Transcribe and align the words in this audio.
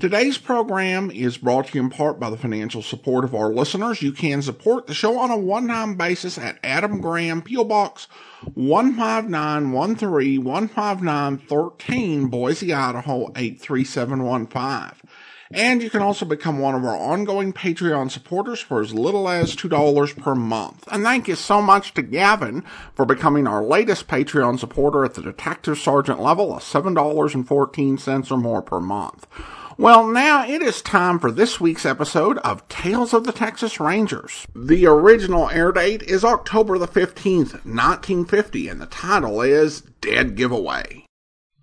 Today's 0.00 0.38
program 0.38 1.12
is 1.12 1.38
brought 1.38 1.68
to 1.68 1.78
you 1.78 1.84
in 1.84 1.88
part 1.88 2.18
by 2.18 2.28
the 2.28 2.36
financial 2.36 2.82
support 2.82 3.24
of 3.24 3.32
our 3.32 3.50
listeners. 3.50 4.02
You 4.02 4.10
can 4.10 4.42
support 4.42 4.88
the 4.88 4.94
show 4.94 5.16
on 5.18 5.30
a 5.30 5.36
one-time 5.36 5.94
basis 5.94 6.36
at 6.36 6.58
Adam 6.64 7.00
Graham, 7.00 7.42
P.O. 7.42 7.62
Box 7.64 8.08
15913 8.56 10.42
15913, 10.42 12.26
Boise, 12.26 12.74
Idaho 12.74 13.30
83715. 13.36 15.08
And 15.52 15.80
you 15.80 15.90
can 15.90 16.02
also 16.02 16.26
become 16.26 16.58
one 16.58 16.74
of 16.74 16.84
our 16.84 16.96
ongoing 16.96 17.52
Patreon 17.52 18.10
supporters 18.10 18.58
for 18.58 18.80
as 18.80 18.92
little 18.92 19.28
as 19.28 19.54
$2 19.54 20.16
per 20.20 20.34
month. 20.34 20.88
And 20.90 21.04
thank 21.04 21.28
you 21.28 21.36
so 21.36 21.62
much 21.62 21.94
to 21.94 22.02
Gavin 22.02 22.64
for 22.96 23.04
becoming 23.06 23.46
our 23.46 23.62
latest 23.62 24.08
Patreon 24.08 24.58
supporter 24.58 25.04
at 25.04 25.14
the 25.14 25.22
Detective 25.22 25.78
Sergeant 25.78 26.20
level 26.20 26.52
of 26.52 26.64
$7.14 26.64 28.32
or 28.32 28.36
more 28.36 28.62
per 28.62 28.80
month. 28.80 29.28
Well, 29.76 30.06
now 30.06 30.46
it 30.46 30.62
is 30.62 30.80
time 30.82 31.18
for 31.18 31.32
this 31.32 31.60
week's 31.60 31.84
episode 31.84 32.38
of 32.38 32.66
Tales 32.68 33.12
of 33.12 33.24
the 33.24 33.32
Texas 33.32 33.80
Rangers. 33.80 34.46
The 34.54 34.86
original 34.86 35.50
air 35.50 35.72
date 35.72 36.02
is 36.02 36.24
October 36.24 36.78
the 36.78 36.86
15th, 36.86 37.64
1950, 37.64 38.68
and 38.68 38.80
the 38.80 38.86
title 38.86 39.40
is 39.40 39.80
Dead 40.00 40.36
Giveaway. 40.36 41.06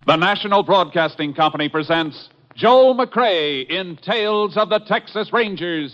The 0.06 0.18
National 0.18 0.62
Broadcasting 0.62 1.34
Company 1.34 1.70
presents 1.70 2.28
Joel 2.54 2.96
McCrea 2.96 3.70
in 3.70 3.96
Tales 3.96 4.58
of 4.58 4.68
the 4.68 4.80
Texas 4.80 5.32
Rangers. 5.32 5.94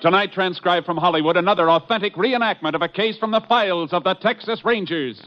Tonight, 0.00 0.32
transcribed 0.32 0.86
from 0.86 0.98
Hollywood, 0.98 1.36
another 1.36 1.68
authentic 1.68 2.14
reenactment 2.14 2.76
of 2.76 2.82
a 2.82 2.88
case 2.88 3.18
from 3.18 3.32
the 3.32 3.40
files 3.48 3.92
of 3.92 4.04
the 4.04 4.14
Texas 4.14 4.64
Rangers. 4.64 5.20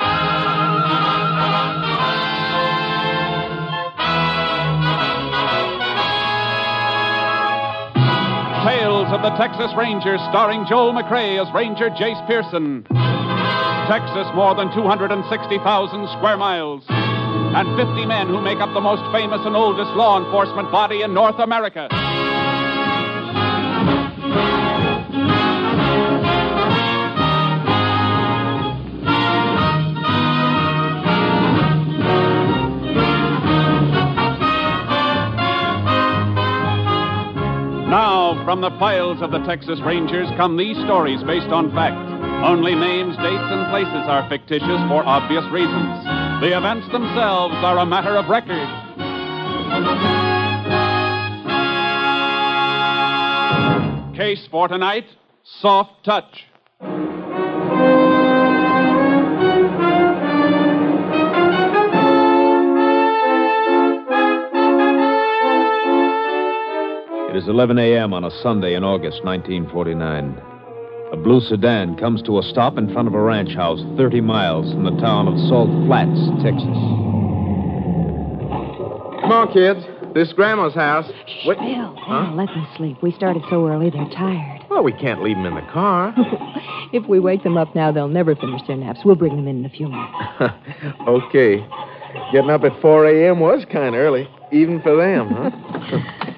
Tales 9.08 9.24
of 9.24 9.32
the 9.32 9.38
Texas 9.38 9.72
Rangers, 9.78 10.20
starring 10.30 10.66
Joel 10.68 10.92
McCrea 10.92 11.46
as 11.46 11.54
Ranger 11.54 11.90
Jace 11.90 12.20
Pearson. 12.28 12.84
Texas, 13.88 14.28
more 14.36 14.54
than 14.56 14.74
260,000 14.74 16.08
square 16.18 16.36
miles, 16.36 16.84
and 16.90 17.68
50 17.78 18.06
men 18.06 18.28
who 18.28 18.42
make 18.42 18.60
up 18.60 18.74
the 18.74 18.82
most 18.82 19.04
famous 19.14 19.40
and 19.46 19.56
oldest 19.56 19.92
law 19.92 20.20
enforcement 20.20 20.72
body 20.72 21.04
in 21.04 21.14
North 21.14 21.40
America. 21.40 21.88
From 38.58 38.74
the 38.74 38.80
files 38.80 39.22
of 39.22 39.30
the 39.30 39.38
Texas 39.46 39.80
Rangers 39.86 40.28
come 40.36 40.58
these 40.58 40.76
stories 40.78 41.22
based 41.22 41.54
on 41.54 41.70
fact. 41.76 41.94
Only 42.44 42.74
names, 42.74 43.16
dates, 43.18 43.50
and 43.54 43.70
places 43.70 44.10
are 44.10 44.28
fictitious 44.30 44.82
for 44.90 45.06
obvious 45.06 45.46
reasons. 45.52 46.04
The 46.42 46.58
events 46.58 46.88
themselves 46.92 47.54
are 47.62 47.78
a 47.78 47.86
matter 47.86 48.18
of 48.18 48.26
record. 48.30 48.66
Case 54.18 54.48
for 54.50 54.68
tonight 54.68 55.06
Soft 55.62 56.04
Touch. 56.04 56.47
Is 67.38 67.48
11 67.48 67.78
a.m. 67.78 68.14
on 68.14 68.24
a 68.24 68.32
Sunday 68.42 68.74
in 68.74 68.84
August 68.84 69.24
1949. 69.24 70.42
A 71.14 71.18
blue 71.18 71.40
sedan 71.40 71.96
comes 71.96 72.22
to 72.24 72.40
a 72.40 72.44
stop 72.44 72.78
in 72.80 72.92
front 72.92 73.08
of 73.08 73.14
a 73.14 73.22
ranch 73.22 73.54
house 73.54 73.80
30 73.96 74.22
miles 74.22 74.74
from 74.74 74.84
the 74.84 74.98
town 75.00 75.28
of 75.28 75.38
Salt 75.48 75.70
Flats, 75.86 76.18
Texas. 76.44 76.66
Come 79.22 79.32
on, 79.32 79.54
kids. 79.54 79.80
This 80.16 80.30
is 80.30 80.34
Grandma's 80.34 80.74
house. 80.74 81.06
Wait. 81.46 81.60
Bill, 81.60 81.96
Huh? 82.00 82.26
Bill, 82.26 82.36
let 82.36 82.48
them 82.48 82.68
sleep. 82.76 82.98
We 83.04 83.12
started 83.12 83.44
so 83.52 83.68
early, 83.68 83.92
they're 83.92 84.10
tired. 84.10 84.64
Well, 84.72 84.84
we 84.84 84.94
can't 84.94 85.22
leave 85.22 85.36
them 85.38 85.46
in 85.46 85.54
the 85.56 85.70
car. 85.72 86.14
if 86.92 87.08
we 87.08 87.20
wake 87.20 87.44
them 87.44 87.56
up 87.56 87.76
now, 87.76 87.92
they'll 87.92 88.08
never 88.08 88.36
finish 88.36 88.62
their 88.68 88.78
naps. 88.78 89.02
We'll 89.06 89.16
bring 89.16 89.36
them 89.36 89.48
in 89.48 89.60
in 89.60 89.66
a 89.66 89.70
few 89.70 89.90
minutes. 89.90 90.56
okay. 91.08 91.66
Getting 92.34 92.50
up 92.50 92.64
at 92.64 92.82
4 92.82 93.06
a.m. 93.06 93.40
was 93.40 93.64
kind 93.72 93.94
of 93.96 94.02
early, 94.02 94.28
even 94.52 94.82
for 94.82 94.96
them, 94.98 95.30
huh? 95.30 96.32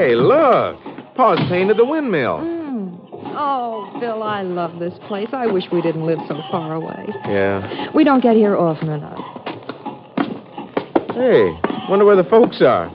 hey, 0.00 0.14
look. 0.14 0.80
Pa's 1.14 1.38
painted 1.50 1.76
the 1.76 1.84
windmill. 1.84 2.38
Mm. 2.38 2.98
Oh, 3.36 3.96
Bill, 4.00 4.22
I 4.22 4.42
love 4.42 4.78
this 4.78 4.94
place. 5.06 5.28
I 5.32 5.46
wish 5.46 5.64
we 5.70 5.82
didn't 5.82 6.06
live 6.06 6.18
so 6.26 6.40
far 6.50 6.74
away. 6.74 7.06
Yeah. 7.26 7.88
We 7.94 8.04
don't 8.04 8.22
get 8.22 8.34
here 8.36 8.56
often 8.56 8.88
enough. 8.88 9.18
Hey, 11.14 11.52
wonder 11.88 12.04
where 12.06 12.16
the 12.16 12.28
folks 12.30 12.62
are. 12.62 12.90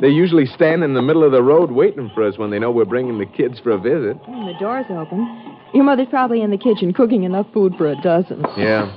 They 0.00 0.08
usually 0.08 0.46
stand 0.46 0.82
in 0.82 0.94
the 0.94 1.02
middle 1.02 1.24
of 1.24 1.32
the 1.32 1.42
road 1.42 1.72
waiting 1.72 2.10
for 2.14 2.26
us 2.26 2.38
when 2.38 2.50
they 2.50 2.58
know 2.58 2.70
we're 2.70 2.86
bringing 2.86 3.18
the 3.18 3.26
kids 3.26 3.60
for 3.60 3.72
a 3.72 3.78
visit. 3.78 4.16
Mm, 4.22 4.50
the 4.50 4.58
door's 4.58 4.86
open. 4.88 5.58
Your 5.74 5.84
mother's 5.84 6.08
probably 6.08 6.40
in 6.40 6.50
the 6.50 6.56
kitchen 6.56 6.94
cooking 6.94 7.24
enough 7.24 7.46
food 7.52 7.74
for 7.76 7.86
a 7.86 8.00
dozen. 8.00 8.42
Yeah. 8.56 8.90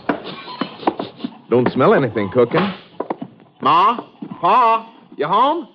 Don't 1.49 1.69
smell 1.73 1.93
anything 1.93 2.31
cooking. 2.33 2.73
Ma? 3.61 3.99
Pa? 4.39 4.89
You 5.17 5.27
home? 5.27 5.72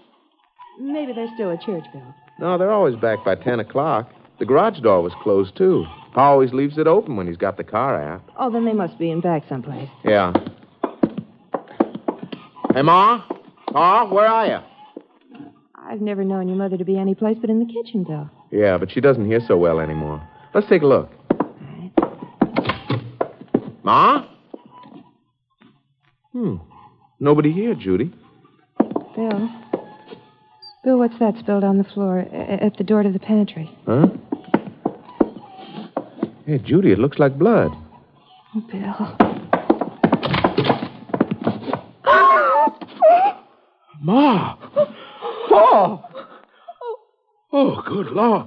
Maybe 0.78 1.12
they're 1.12 1.28
still 1.34 1.50
at 1.50 1.60
church, 1.62 1.84
Bill. 1.92 2.14
No, 2.38 2.56
they're 2.56 2.70
always 2.70 2.96
back 2.96 3.24
by 3.24 3.34
10 3.34 3.60
o'clock. 3.60 4.10
The 4.38 4.44
garage 4.44 4.80
door 4.80 5.02
was 5.02 5.12
closed, 5.22 5.56
too. 5.56 5.84
Pa 6.14 6.30
always 6.30 6.52
leaves 6.52 6.78
it 6.78 6.86
open 6.86 7.16
when 7.16 7.26
he's 7.26 7.36
got 7.36 7.56
the 7.56 7.64
car 7.64 8.00
out. 8.00 8.22
Oh, 8.38 8.50
then 8.50 8.64
they 8.64 8.72
must 8.72 8.98
be 8.98 9.10
in 9.10 9.20
back 9.20 9.42
someplace. 9.48 9.88
Yeah. 10.04 10.32
Hey, 12.74 12.82
Ma? 12.82 13.24
Pa, 13.72 14.08
where 14.08 14.26
are 14.26 14.46
you? 14.46 14.58
I've 15.74 16.00
never 16.00 16.22
known 16.22 16.48
your 16.48 16.56
mother 16.56 16.76
to 16.76 16.84
be 16.84 16.96
any 16.98 17.14
place 17.14 17.38
but 17.40 17.50
in 17.50 17.58
the 17.58 17.72
kitchen, 17.72 18.04
Bill. 18.04 18.30
Yeah, 18.52 18.78
but 18.78 18.90
she 18.92 19.00
doesn't 19.00 19.26
hear 19.26 19.40
so 19.46 19.56
well 19.56 19.80
anymore. 19.80 20.22
Let's 20.54 20.68
take 20.68 20.82
a 20.82 20.86
look. 20.86 21.10
Ma? 23.82 24.26
Hmm. 26.32 26.56
Nobody 27.18 27.52
here, 27.52 27.74
Judy. 27.74 28.12
Bill? 29.16 29.50
Bill, 30.88 30.96
what's 31.00 31.18
that 31.18 31.36
spilled 31.38 31.64
on 31.64 31.76
the 31.76 31.84
floor 31.84 32.20
at 32.20 32.78
the 32.78 32.82
door 32.82 33.02
to 33.02 33.12
the 33.12 33.18
pantry? 33.18 33.70
Huh? 33.84 34.06
Hey, 36.46 36.56
Judy, 36.56 36.92
it 36.92 36.98
looks 36.98 37.18
like 37.18 37.38
blood. 37.38 37.72
Oh, 38.56 38.62
Bill. 38.72 39.16
Ma! 44.00 44.56
Pa! 45.50 46.02
Oh, 47.52 47.82
good 47.86 48.06
Lord. 48.06 48.46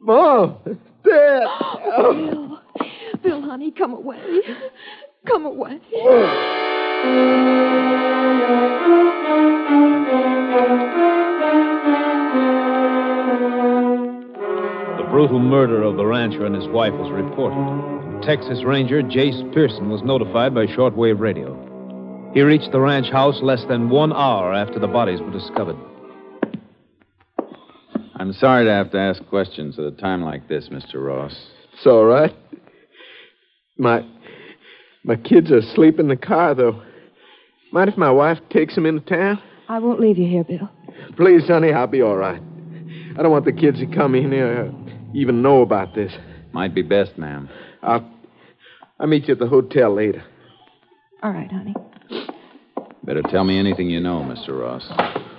Mom, 0.00 0.56
Dad. 0.64 0.78
Bill. 1.04 2.62
Bill, 3.22 3.42
honey, 3.42 3.72
come 3.72 3.92
away. 3.92 4.40
Come 5.26 5.44
away. 5.44 5.80
The 9.34 9.63
brutal 15.14 15.38
murder 15.38 15.84
of 15.84 15.96
the 15.96 16.04
rancher 16.04 16.44
and 16.44 16.56
his 16.56 16.66
wife 16.70 16.92
was 16.94 17.08
reported. 17.12 18.26
Texas 18.26 18.64
Ranger 18.64 19.00
Jace 19.00 19.54
Pearson 19.54 19.88
was 19.88 20.02
notified 20.02 20.52
by 20.52 20.66
shortwave 20.66 21.20
radio. 21.20 21.54
He 22.34 22.40
reached 22.40 22.72
the 22.72 22.80
ranch 22.80 23.12
house 23.12 23.38
less 23.40 23.64
than 23.68 23.90
one 23.90 24.12
hour 24.12 24.52
after 24.52 24.80
the 24.80 24.88
bodies 24.88 25.20
were 25.20 25.30
discovered. 25.30 25.76
I'm 28.16 28.32
sorry 28.32 28.64
to 28.64 28.72
have 28.72 28.90
to 28.90 28.98
ask 28.98 29.24
questions 29.26 29.78
at 29.78 29.84
a 29.84 29.92
time 29.92 30.24
like 30.24 30.48
this, 30.48 30.68
Mr. 30.68 30.94
Ross. 30.96 31.36
It's 31.74 31.86
all 31.86 32.06
right. 32.06 32.34
My 33.78 34.04
my 35.04 35.14
kids 35.14 35.52
are 35.52 35.58
asleep 35.58 36.00
in 36.00 36.08
the 36.08 36.16
car, 36.16 36.56
though. 36.56 36.82
Mind 37.70 37.88
if 37.88 37.96
my 37.96 38.10
wife 38.10 38.38
takes 38.50 38.74
them 38.74 38.84
into 38.84 39.08
town? 39.08 39.40
I 39.68 39.78
won't 39.78 40.00
leave 40.00 40.18
you 40.18 40.26
here, 40.26 40.42
Bill. 40.42 40.68
Please, 41.16 41.46
Sonny, 41.46 41.72
I'll 41.72 41.86
be 41.86 42.02
all 42.02 42.16
right. 42.16 42.42
I 43.16 43.22
don't 43.22 43.30
want 43.30 43.44
the 43.44 43.52
kids 43.52 43.78
to 43.78 43.86
come 43.86 44.16
in 44.16 44.32
here 44.32 44.74
even 45.14 45.42
know 45.42 45.62
about 45.62 45.94
this. 45.94 46.12
Might 46.52 46.74
be 46.74 46.82
best, 46.82 47.16
ma'am. 47.16 47.48
I'll, 47.82 48.08
I'll 48.98 49.06
meet 49.06 49.28
you 49.28 49.32
at 49.34 49.40
the 49.40 49.46
hotel 49.46 49.94
later. 49.94 50.22
All 51.22 51.30
right, 51.30 51.50
honey. 51.50 51.74
Better 53.04 53.22
tell 53.22 53.44
me 53.44 53.58
anything 53.58 53.90
you 53.90 54.00
know, 54.00 54.20
Mr. 54.20 54.58
Ross. 54.60 54.86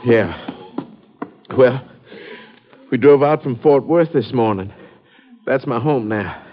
Yeah. 0.06 0.50
Well, 1.58 1.82
we 2.92 2.98
drove 2.98 3.24
out 3.24 3.44
from 3.44 3.60
Fort 3.60 3.86
Worth 3.86 4.14
this 4.14 4.32
morning. 4.34 4.74
That's 5.46 5.66
my 5.66 5.80
home 5.80 6.08
now. 6.08 6.44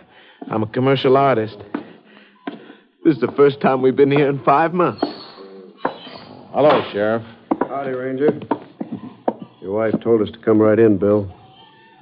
I'm 0.51 0.63
a 0.63 0.67
commercial 0.67 1.17
artist. 1.17 1.57
This 3.05 3.15
is 3.15 3.21
the 3.21 3.33
first 3.37 3.61
time 3.61 3.83
we've 3.83 3.97
been 3.97 4.11
here 4.11 4.29
in 4.29 4.43
five 4.45 4.73
months. 4.73 5.05
Hello, 6.53 6.83
Sheriff. 6.93 7.23
Howdy, 7.69 7.91
Ranger. 7.91 8.41
Your 9.61 9.73
wife 9.73 9.95
told 10.03 10.23
us 10.23 10.31
to 10.33 10.39
come 10.39 10.59
right 10.59 10.79
in, 10.79 10.99
Bill. 10.99 11.33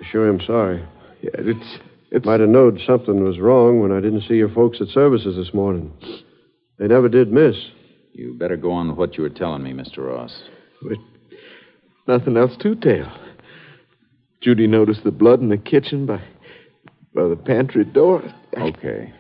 I 0.01 0.11
sure 0.11 0.29
am 0.29 0.41
sorry. 0.47 0.85
Yeah, 1.23 1.31
it's 1.35 1.79
it's 2.11 2.27
Might 2.27 2.41
have 2.41 2.49
knowed 2.49 2.81
something 2.87 3.23
was 3.23 3.39
wrong 3.39 3.81
when 3.81 3.93
I 3.93 4.01
didn't 4.01 4.23
see 4.23 4.35
your 4.35 4.49
folks 4.49 4.81
at 4.81 4.89
services 4.89 5.37
this 5.37 5.55
morning. 5.55 5.93
They 6.79 6.89
never 6.89 7.09
did 7.09 7.31
miss. 7.33 7.57
You 8.13 8.35
better 8.35 8.57
go 8.57 8.73
on 8.73 8.89
with 8.89 8.99
what 8.99 9.17
you 9.17 9.23
were 9.23 9.31
telling 9.31 9.63
me, 9.63 9.73
Mr. 9.73 9.99
Ross. 9.99 10.43
but 10.83 10.99
nothing 12.09 12.37
else 12.37 12.57
to 12.63 12.75
tell. 12.75 13.17
Judy 14.41 14.67
noticed 14.67 15.05
the 15.05 15.13
blood 15.13 15.41
in 15.41 15.51
the 15.51 15.57
kitchen 15.57 16.07
by 16.07 16.21
by 17.15 17.29
the 17.29 17.37
pantry 17.37 17.85
door. 17.85 18.23
Okay. 18.57 19.13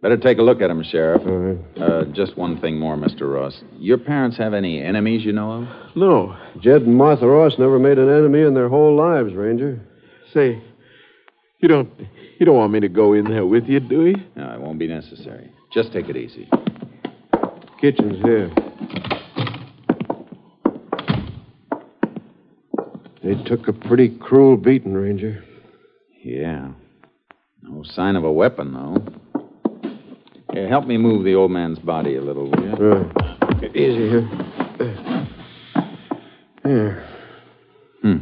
Better 0.00 0.16
take 0.16 0.38
a 0.38 0.42
look 0.42 0.60
at 0.60 0.70
him, 0.70 0.82
Sheriff. 0.82 1.22
All 1.24 1.38
right. 1.38 1.58
Uh, 1.80 2.04
just 2.12 2.36
one 2.36 2.60
thing 2.60 2.78
more, 2.78 2.96
Mr. 2.96 3.32
Ross. 3.32 3.62
Your 3.78 3.98
parents 3.98 4.36
have 4.36 4.52
any 4.52 4.82
enemies 4.82 5.24
you 5.24 5.32
know 5.32 5.52
of? 5.52 5.96
No. 5.96 6.36
Jed 6.60 6.82
and 6.82 6.96
Martha 6.96 7.26
Ross 7.26 7.52
never 7.56 7.78
made 7.78 7.98
an 7.98 8.08
enemy 8.08 8.40
in 8.42 8.54
their 8.54 8.68
whole 8.68 8.96
lives, 8.96 9.32
Ranger. 9.32 9.80
Say, 10.34 10.60
you 11.62 11.68
don't 11.68 11.88
you 12.38 12.44
don't 12.44 12.56
want 12.56 12.72
me 12.72 12.80
to 12.80 12.88
go 12.88 13.14
in 13.14 13.24
there 13.24 13.46
with 13.46 13.66
you, 13.66 13.80
do 13.80 14.06
you? 14.06 14.16
No, 14.36 14.52
it 14.52 14.60
won't 14.60 14.78
be 14.78 14.88
necessary. 14.88 15.50
Just 15.72 15.92
take 15.92 16.08
it 16.08 16.16
easy. 16.16 16.48
Kitchen's 17.80 18.20
here. 18.22 18.50
They 23.22 23.34
took 23.44 23.68
a 23.68 23.72
pretty 23.72 24.08
cruel 24.18 24.56
beating, 24.56 24.94
Ranger. 24.94 25.44
Yeah. 26.24 26.72
No 27.62 27.84
sign 27.84 28.16
of 28.16 28.24
a 28.24 28.32
weapon, 28.32 28.74
though. 28.74 29.42
Here, 30.52 30.68
help 30.68 30.86
me 30.86 30.98
move 30.98 31.24
the 31.24 31.34
old 31.34 31.52
man's 31.52 31.78
body 31.78 32.16
a 32.16 32.20
little, 32.20 32.50
will 32.50 32.60
you? 32.64 33.10
Easy 33.68 34.08
here. 34.10 35.28
Here. 36.64 37.08
Hmm. 38.02 38.18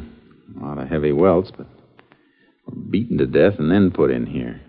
A 0.61 0.65
lot 0.65 0.79
of 0.79 0.89
heavy 0.89 1.13
welts, 1.13 1.51
but 1.57 1.67
beaten 2.91 3.19
to 3.19 3.27
death 3.27 3.59
and 3.59 3.71
then 3.71 3.91
put 3.91 4.11
in 4.11 4.27
here. 4.27 4.61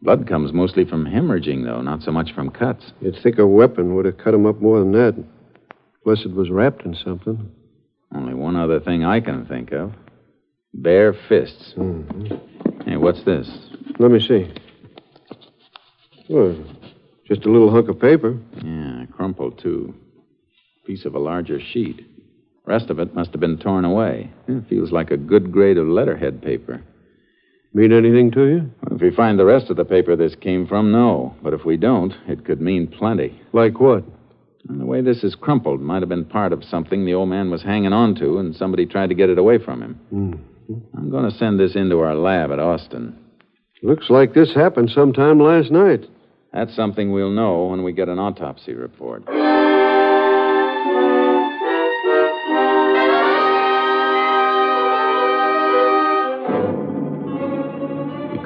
Blood 0.00 0.26
comes 0.26 0.52
mostly 0.52 0.84
from 0.84 1.06
hemorrhaging, 1.06 1.64
though, 1.64 1.80
not 1.80 2.02
so 2.02 2.10
much 2.10 2.32
from 2.34 2.50
cuts. 2.50 2.92
You'd 3.00 3.20
think 3.22 3.38
a 3.38 3.46
weapon 3.46 3.94
would 3.94 4.04
have 4.04 4.18
cut 4.18 4.34
him 4.34 4.46
up 4.46 4.60
more 4.60 4.80
than 4.80 4.92
that. 4.92 5.24
Unless 6.04 6.24
it 6.24 6.34
was 6.34 6.50
wrapped 6.50 6.84
in 6.84 6.96
something. 6.96 7.52
Only 8.14 8.34
one 8.34 8.56
other 8.56 8.80
thing 8.80 9.04
I 9.04 9.20
can 9.20 9.46
think 9.46 9.72
of 9.72 9.92
bare 10.74 11.12
fists. 11.28 11.74
Mm-hmm. 11.76 12.88
Hey, 12.88 12.96
what's 12.96 13.22
this? 13.24 13.48
Let 13.98 14.10
me 14.10 14.20
see. 14.20 14.52
Well, 16.28 16.56
just 17.26 17.44
a 17.44 17.50
little 17.50 17.70
hunk 17.70 17.88
of 17.88 18.00
paper. 18.00 18.38
Yeah, 18.56 19.04
crumpled, 19.12 19.58
too. 19.58 19.94
Piece 20.86 21.04
of 21.04 21.14
a 21.14 21.18
larger 21.18 21.60
sheet. 21.60 22.06
Rest 22.64 22.90
of 22.90 22.98
it 22.98 23.14
must 23.14 23.32
have 23.32 23.40
been 23.40 23.58
torn 23.58 23.84
away. 23.84 24.30
It 24.48 24.68
feels 24.68 24.92
like 24.92 25.10
a 25.10 25.16
good 25.16 25.52
grade 25.52 25.78
of 25.78 25.86
letterhead 25.86 26.42
paper. 26.42 26.82
Mean 27.74 27.92
anything 27.92 28.30
to 28.32 28.44
you? 28.46 28.70
If 28.90 29.00
we 29.00 29.14
find 29.14 29.38
the 29.38 29.46
rest 29.46 29.70
of 29.70 29.76
the 29.76 29.84
paper 29.84 30.14
this 30.14 30.34
came 30.34 30.66
from, 30.66 30.92
no. 30.92 31.34
But 31.42 31.54
if 31.54 31.64
we 31.64 31.78
don't, 31.78 32.12
it 32.28 32.44
could 32.44 32.60
mean 32.60 32.86
plenty. 32.86 33.40
Like 33.52 33.80
what? 33.80 34.04
And 34.68 34.80
the 34.80 34.86
way 34.86 35.00
this 35.00 35.24
is 35.24 35.34
crumpled 35.34 35.80
might 35.80 36.02
have 36.02 36.08
been 36.08 36.26
part 36.26 36.52
of 36.52 36.64
something 36.64 37.04
the 37.04 37.14
old 37.14 37.30
man 37.30 37.50
was 37.50 37.62
hanging 37.62 37.92
on 37.92 38.14
to, 38.16 38.38
and 38.38 38.54
somebody 38.54 38.86
tried 38.86 39.08
to 39.08 39.14
get 39.14 39.30
it 39.30 39.38
away 39.38 39.58
from 39.58 39.82
him. 39.82 40.00
Mm. 40.12 40.38
I'm 40.96 41.10
going 41.10 41.28
to 41.28 41.36
send 41.36 41.58
this 41.58 41.74
into 41.74 41.98
our 42.00 42.14
lab 42.14 42.52
at 42.52 42.58
Austin. 42.58 43.18
Looks 43.82 44.10
like 44.10 44.34
this 44.34 44.54
happened 44.54 44.90
sometime 44.90 45.40
last 45.40 45.70
night. 45.70 46.04
That's 46.52 46.76
something 46.76 47.10
we'll 47.10 47.30
know 47.30 47.66
when 47.66 47.82
we 47.82 47.92
get 47.92 48.08
an 48.08 48.18
autopsy 48.18 48.74
report. 48.74 49.24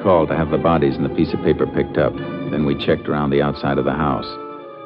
We 0.07 0.11
called 0.13 0.29
to 0.29 0.37
have 0.37 0.51
the 0.51 0.57
bodies 0.57 0.95
and 0.95 1.03
the 1.03 1.13
piece 1.13 1.33
of 1.33 1.43
paper 1.43 1.67
picked 1.67 1.97
up. 1.97 2.15
Then 2.15 2.65
we 2.65 2.77
checked 2.85 3.09
around 3.09 3.29
the 3.29 3.41
outside 3.41 3.77
of 3.77 3.83
the 3.83 3.91
house. 3.91 4.25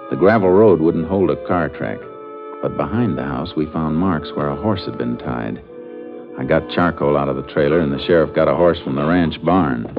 The 0.09 0.15
gravel 0.15 0.49
road 0.49 0.81
wouldn't 0.81 1.07
hold 1.07 1.29
a 1.29 1.35
car 1.45 1.69
track. 1.69 1.99
But 2.63 2.75
behind 2.75 3.19
the 3.19 3.23
house, 3.23 3.53
we 3.55 3.67
found 3.67 3.97
marks 3.97 4.31
where 4.33 4.49
a 4.49 4.59
horse 4.59 4.83
had 4.83 4.97
been 4.97 5.19
tied. 5.19 5.61
I 6.39 6.43
got 6.43 6.71
charcoal 6.71 7.17
out 7.17 7.29
of 7.29 7.35
the 7.35 7.47
trailer, 7.53 7.81
and 7.81 7.93
the 7.93 8.03
sheriff 8.03 8.33
got 8.33 8.47
a 8.47 8.55
horse 8.55 8.79
from 8.83 8.95
the 8.95 9.05
ranch 9.05 9.35
barn. 9.45 9.95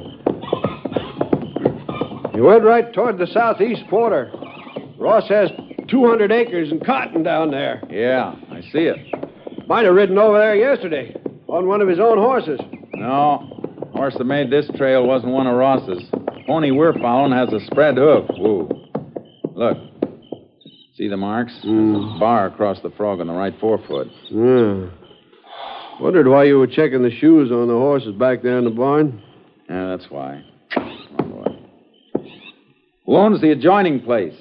You 2.35 2.43
went 2.43 2.65
right 2.65 2.93
toward 2.93 3.19
the 3.19 3.29
southeast 3.29 3.83
quarter. 3.89 4.29
Ross 4.99 5.29
has 5.29 5.51
200 5.87 6.33
acres 6.33 6.73
and 6.73 6.85
cotton 6.85 7.23
down 7.23 7.53
there. 7.53 7.81
Yeah, 7.89 8.35
I 8.51 8.61
see 8.73 8.91
it. 8.91 9.69
Might 9.69 9.85
have 9.85 9.95
ridden 9.95 10.19
over 10.19 10.41
there 10.41 10.57
yesterday 10.57 11.15
on 11.47 11.69
one 11.69 11.81
of 11.81 11.87
his 11.87 12.01
own 12.01 12.19
horses. 12.19 12.59
No, 12.95 13.52
horse 14.03 14.15
that 14.19 14.25
made 14.25 14.51
this 14.51 14.69
trail 14.77 15.07
wasn't 15.07 15.31
one 15.33 15.47
of 15.47 15.55
Ross's. 15.55 16.03
Pony 16.49 16.73
we're 16.73 16.93
following 16.95 17.31
has 17.31 17.53
a 17.53 17.65
spread 17.67 17.97
hoof. 17.97 18.27
Whoa. 18.31 18.69
Look. 19.55 19.79
See 20.97 21.07
the 21.07 21.17
marks? 21.17 21.53
There's 21.63 21.67
a 21.67 21.99
hmm. 22.01 22.19
bar 22.19 22.49
across 22.49 22.81
the 22.83 22.91
frog 22.91 23.21
on 23.21 23.29
the 23.29 23.33
right 23.33 23.55
forefoot. 23.61 24.09
Yeah. 24.29 24.91
Wondered 26.01 26.27
why 26.27 26.43
you 26.45 26.59
were 26.59 26.67
checking 26.67 27.05
the 27.05 27.17
shoes 27.17 27.53
on 27.53 27.69
the 27.69 27.75
horses 27.75 28.13
back 28.17 28.43
there 28.43 28.59
in 28.59 28.65
the 28.65 28.71
barn. 28.71 29.23
Yeah, 29.71 29.95
that's 29.97 30.11
why. 30.11 30.43
Oh, 30.77 31.23
boy. 31.23 32.25
Who 33.07 33.17
owns 33.17 33.41
the 33.41 33.53
adjoining 33.53 34.01
place? 34.01 34.35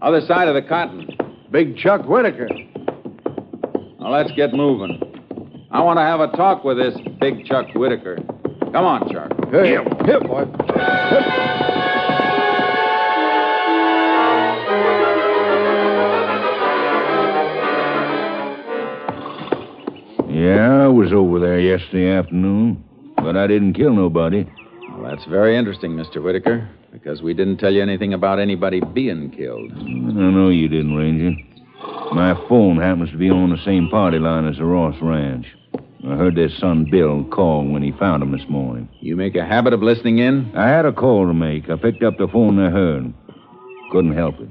Other 0.00 0.22
side 0.22 0.48
of 0.48 0.54
the 0.54 0.66
cotton. 0.66 1.06
Big 1.50 1.76
Chuck 1.76 2.06
Whitaker. 2.06 2.48
Now 4.00 4.10
let's 4.10 4.32
get 4.32 4.54
moving. 4.54 5.02
I 5.70 5.82
want 5.82 5.98
to 5.98 6.02
have 6.02 6.20
a 6.20 6.34
talk 6.34 6.64
with 6.64 6.78
this 6.78 6.96
big 7.20 7.44
Chuck 7.44 7.66
Whitaker. 7.74 8.16
Come 8.76 8.84
on, 8.84 9.10
Chuck. 9.10 9.32
Hey, 9.50 9.68
here, 9.70 10.20
boy. 10.20 10.44
Hip. 10.44 11.24
Yeah, 20.28 20.84
I 20.84 20.88
was 20.88 21.10
over 21.14 21.40
there 21.40 21.58
yesterday 21.58 22.10
afternoon, 22.10 22.84
but 23.16 23.34
I 23.34 23.46
didn't 23.46 23.72
kill 23.72 23.94
nobody. 23.94 24.46
Well, 24.90 25.10
that's 25.10 25.24
very 25.24 25.56
interesting, 25.56 25.92
Mr. 25.92 26.22
Whitaker, 26.22 26.68
because 26.92 27.22
we 27.22 27.32
didn't 27.32 27.56
tell 27.56 27.72
you 27.72 27.80
anything 27.80 28.12
about 28.12 28.38
anybody 28.38 28.82
being 28.92 29.30
killed. 29.30 29.72
I 29.72 29.78
know 29.78 30.50
you 30.50 30.68
didn't, 30.68 30.94
Ranger. 30.94 31.32
My 32.12 32.34
phone 32.46 32.76
happens 32.76 33.10
to 33.12 33.16
be 33.16 33.30
on 33.30 33.48
the 33.48 33.64
same 33.64 33.88
party 33.88 34.18
line 34.18 34.46
as 34.46 34.58
the 34.58 34.66
Ross 34.66 34.96
Ranch. 35.00 35.46
I 36.06 36.14
heard 36.14 36.36
their 36.36 36.48
son 36.48 36.86
Bill 36.88 37.24
call 37.24 37.66
when 37.66 37.82
he 37.82 37.90
found 37.90 38.22
him 38.22 38.30
this 38.30 38.48
morning. 38.48 38.88
You 39.00 39.16
make 39.16 39.34
a 39.34 39.44
habit 39.44 39.72
of 39.72 39.82
listening 39.82 40.18
in? 40.18 40.52
I 40.56 40.68
had 40.68 40.86
a 40.86 40.92
call 40.92 41.26
to 41.26 41.34
make. 41.34 41.68
I 41.68 41.74
picked 41.74 42.04
up 42.04 42.16
the 42.16 42.28
phone 42.28 42.60
I 42.60 42.70
heard. 42.70 43.12
Couldn't 43.90 44.14
help 44.14 44.38
it. 44.38 44.50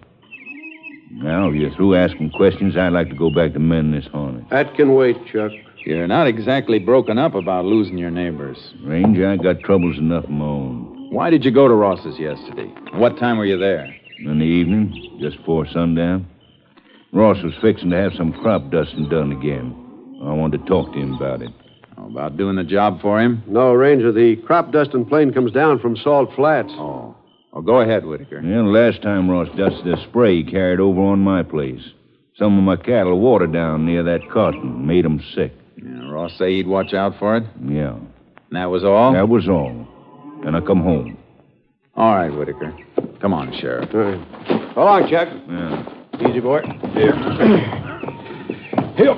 Now, 1.12 1.48
if 1.48 1.56
you're 1.56 1.74
through 1.74 1.96
asking 1.96 2.32
questions, 2.32 2.76
I'd 2.76 2.90
like 2.90 3.08
to 3.08 3.16
go 3.16 3.30
back 3.30 3.54
to 3.54 3.60
mending 3.60 3.98
this 4.00 4.12
harness. 4.12 4.44
That 4.52 4.76
can 4.76 4.96
wait, 4.96 5.16
Chuck. 5.32 5.52
You're 5.86 6.08
not 6.08 6.28
exactly 6.28 6.78
broken 6.78 7.18
up 7.18 7.36
about 7.36 7.64
losing 7.64 7.98
your 7.98 8.12
neighbors. 8.12 8.58
Ranger, 8.84 9.30
I 9.30 9.38
got 9.38 9.62
troubles 9.62 9.98
enough 9.98 10.26
of 10.26 10.32
my 10.32 10.44
own. 10.44 11.10
Why 11.12 11.30
did 11.30 11.46
you 11.46 11.52
go 11.52 11.70
to 11.70 11.74
Ross's 11.74 12.20
yesterday? 12.20 12.74
What 12.96 13.18
time 13.18 13.38
were 13.38 13.46
you 13.46 13.58
there? 13.58 13.96
In 14.20 14.40
the 14.40 14.46
evening, 14.46 15.20
just 15.22 15.38
before 15.38 15.68
sundown, 15.68 16.28
Ross 17.14 17.42
was 17.44 17.54
fixing 17.62 17.92
to 17.92 17.98
have 17.98 18.14
some 18.18 18.34
crop 18.34 18.72
dusting 18.72 19.08
done 19.08 19.32
again. 19.32 19.85
I 20.26 20.34
wanted 20.34 20.62
to 20.62 20.66
talk 20.68 20.92
to 20.94 21.00
him 21.00 21.14
about 21.14 21.42
it. 21.42 21.52
How 21.96 22.08
about 22.08 22.38
doing 22.38 22.56
the 22.58 22.64
job 22.64 23.02
for 23.02 23.22
him? 23.22 23.44
No, 23.48 23.72
Ranger, 23.74 24.12
the 24.12 24.36
crop 24.46 24.72
dusting 24.72 25.06
plane 25.06 25.32
comes 25.34 25.52
down 25.52 25.80
from 25.80 25.96
Salt 25.96 26.30
Flats. 26.36 26.72
Oh. 26.74 27.16
Well, 27.54 27.62
go 27.62 27.80
ahead, 27.80 28.06
Whitaker. 28.06 28.42
Yeah, 28.42 28.64
last 28.64 29.02
time 29.02 29.30
Ross 29.30 29.48
dusted 29.56 29.88
a 29.88 30.02
spray 30.10 30.44
he 30.44 30.52
carried 30.52 30.80
over 30.82 31.00
on 31.02 31.20
my 31.22 31.42
place. 31.44 31.82
Some 32.38 32.58
of 32.58 32.64
my 32.66 32.76
cattle 32.76 33.18
watered 33.20 33.54
down 33.54 33.86
near 33.86 34.04
that 34.04 34.30
cotton, 34.30 34.86
made 34.86 35.06
'em 35.06 35.22
sick. 35.34 35.54
Yeah, 35.82 36.10
Ross 36.12 36.34
say 36.38 36.56
he'd 36.56 36.68
watch 36.68 36.94
out 36.94 37.16
for 37.18 37.38
it? 37.38 37.44
Yeah, 37.66 37.94
And 37.94 38.08
that 38.52 38.70
was 38.70 38.84
all? 38.84 39.14
that 39.14 39.30
was 39.30 39.48
all. 39.48 39.88
Then 40.44 40.54
I 40.54 40.60
come 40.60 40.82
home. 40.82 41.18
All 41.96 42.14
right, 42.14 42.30
Whitaker. 42.34 42.74
Come 43.22 43.34
on, 43.34 43.54
Sheriff. 43.54 43.90
All 43.96 44.02
right. 44.02 44.20
So 44.76 44.82
long, 44.84 45.08
Chuck. 45.10 45.30
Yeah. 45.50 46.30
Easy, 46.30 46.42
boy. 46.42 46.60
Here. 46.94 47.14
Hip. 48.98 49.18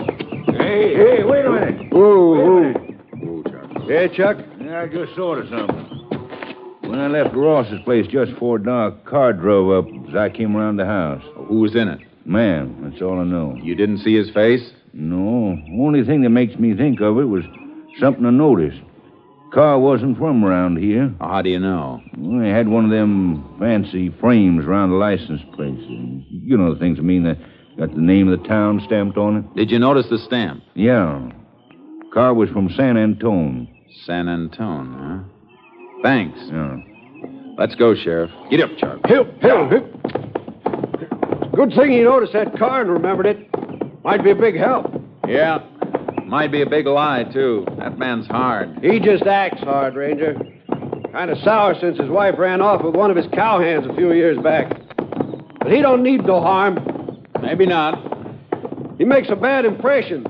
Hey, 0.67 0.93
hey, 0.95 1.23
wait 1.23 1.45
a 1.45 1.49
minute. 1.49 1.93
Whoa, 1.93 2.73
Whoa, 3.15 3.43
Chuck. 3.43 3.87
Yeah, 3.87 4.07
Chuck? 4.07 4.37
Yeah, 4.59 4.81
I 4.81 4.87
just 4.87 5.13
thought 5.15 5.37
of 5.37 5.47
something. 5.47 6.89
When 6.89 6.99
I 6.99 7.07
left 7.07 7.33
Ross's 7.33 7.79
place 7.85 8.05
just 8.07 8.33
before 8.33 8.59
dark, 8.59 8.95
a 9.01 9.09
car 9.09 9.31
drove 9.31 9.85
up 9.85 10.09
as 10.09 10.15
I 10.17 10.29
came 10.29 10.57
around 10.57 10.75
the 10.75 10.85
house. 10.85 11.23
Who 11.47 11.61
was 11.61 11.73
in 11.73 11.87
it? 11.87 12.01
Man, 12.25 12.81
that's 12.81 13.01
all 13.01 13.17
I 13.17 13.23
know. 13.23 13.57
You 13.63 13.75
didn't 13.75 13.99
see 13.99 14.13
his 14.13 14.29
face? 14.31 14.73
No, 14.91 15.57
only 15.79 16.03
thing 16.03 16.23
that 16.23 16.31
makes 16.31 16.59
me 16.59 16.75
think 16.75 16.99
of 16.99 17.17
it 17.17 17.23
was 17.23 17.45
something 18.01 18.25
I 18.25 18.31
noticed. 18.31 18.81
Car 19.53 19.79
wasn't 19.79 20.17
from 20.17 20.43
around 20.43 20.79
here. 20.79 21.15
Oh, 21.21 21.29
how 21.29 21.41
do 21.43 21.49
you 21.49 21.59
know? 21.59 22.01
Well, 22.17 22.41
they 22.41 22.49
had 22.49 22.67
one 22.67 22.83
of 22.83 22.91
them 22.91 23.55
fancy 23.57 24.13
frames 24.19 24.65
around 24.65 24.89
the 24.89 24.97
license 24.97 25.41
plate. 25.55 25.79
You 25.79 26.57
know 26.57 26.73
the 26.73 26.79
things 26.81 26.99
I 26.99 27.03
mean. 27.03 27.23
That 27.23 27.37
got 27.77 27.93
the 27.93 28.01
name 28.01 28.27
of 28.27 28.39
the 28.41 28.47
town 28.47 28.81
stamped 28.85 29.17
on 29.17 29.37
it. 29.37 29.55
Did 29.55 29.71
you 29.71 29.79
notice 29.79 30.07
the 30.09 30.17
stamp? 30.19 30.63
Yeah. 30.73 31.29
Car 32.13 32.33
was 32.33 32.49
from 32.49 32.69
San 32.75 32.97
Antone. 32.97 33.67
San 34.05 34.27
Antone, 34.27 34.93
huh? 34.93 35.23
Thanks. 36.03 36.39
Yeah. 36.45 36.77
Let's 37.57 37.75
go, 37.75 37.95
Sheriff. 37.95 38.31
Get 38.49 38.61
up, 38.61 38.69
Chuck. 38.77 38.99
Help, 39.05 39.27
help, 39.41 39.71
help. 39.71 39.93
Good 41.53 41.73
thing 41.73 41.91
he 41.91 42.01
noticed 42.01 42.33
that 42.33 42.57
car 42.57 42.81
and 42.81 42.91
remembered 42.91 43.25
it. 43.25 44.03
Might 44.03 44.23
be 44.23 44.31
a 44.31 44.35
big 44.35 44.55
help. 44.55 44.85
Yeah. 45.27 45.59
Might 46.25 46.51
be 46.51 46.61
a 46.61 46.69
big 46.69 46.85
lie, 46.85 47.23
too. 47.23 47.65
That 47.79 47.97
man's 47.97 48.27
hard. 48.27 48.79
He 48.83 48.99
just 48.99 49.23
acts 49.23 49.61
hard, 49.61 49.95
Ranger. 49.95 50.35
Kind 51.11 51.31
of 51.31 51.37
sour 51.39 51.73
since 51.79 51.97
his 51.99 52.09
wife 52.09 52.35
ran 52.37 52.61
off 52.61 52.83
with 52.83 52.95
one 52.95 53.09
of 53.09 53.17
his 53.17 53.25
cowhands 53.27 53.89
a 53.89 53.95
few 53.95 54.13
years 54.13 54.37
back. 54.37 54.71
But 55.59 55.71
he 55.71 55.81
don't 55.81 56.03
need 56.03 56.25
no 56.25 56.41
harm. 56.41 56.77
Maybe 57.47 57.65
not. 57.65 57.97
He 58.97 59.05
makes 59.05 59.29
a 59.29 59.35
bad 59.37 59.63
impression. 59.63 60.25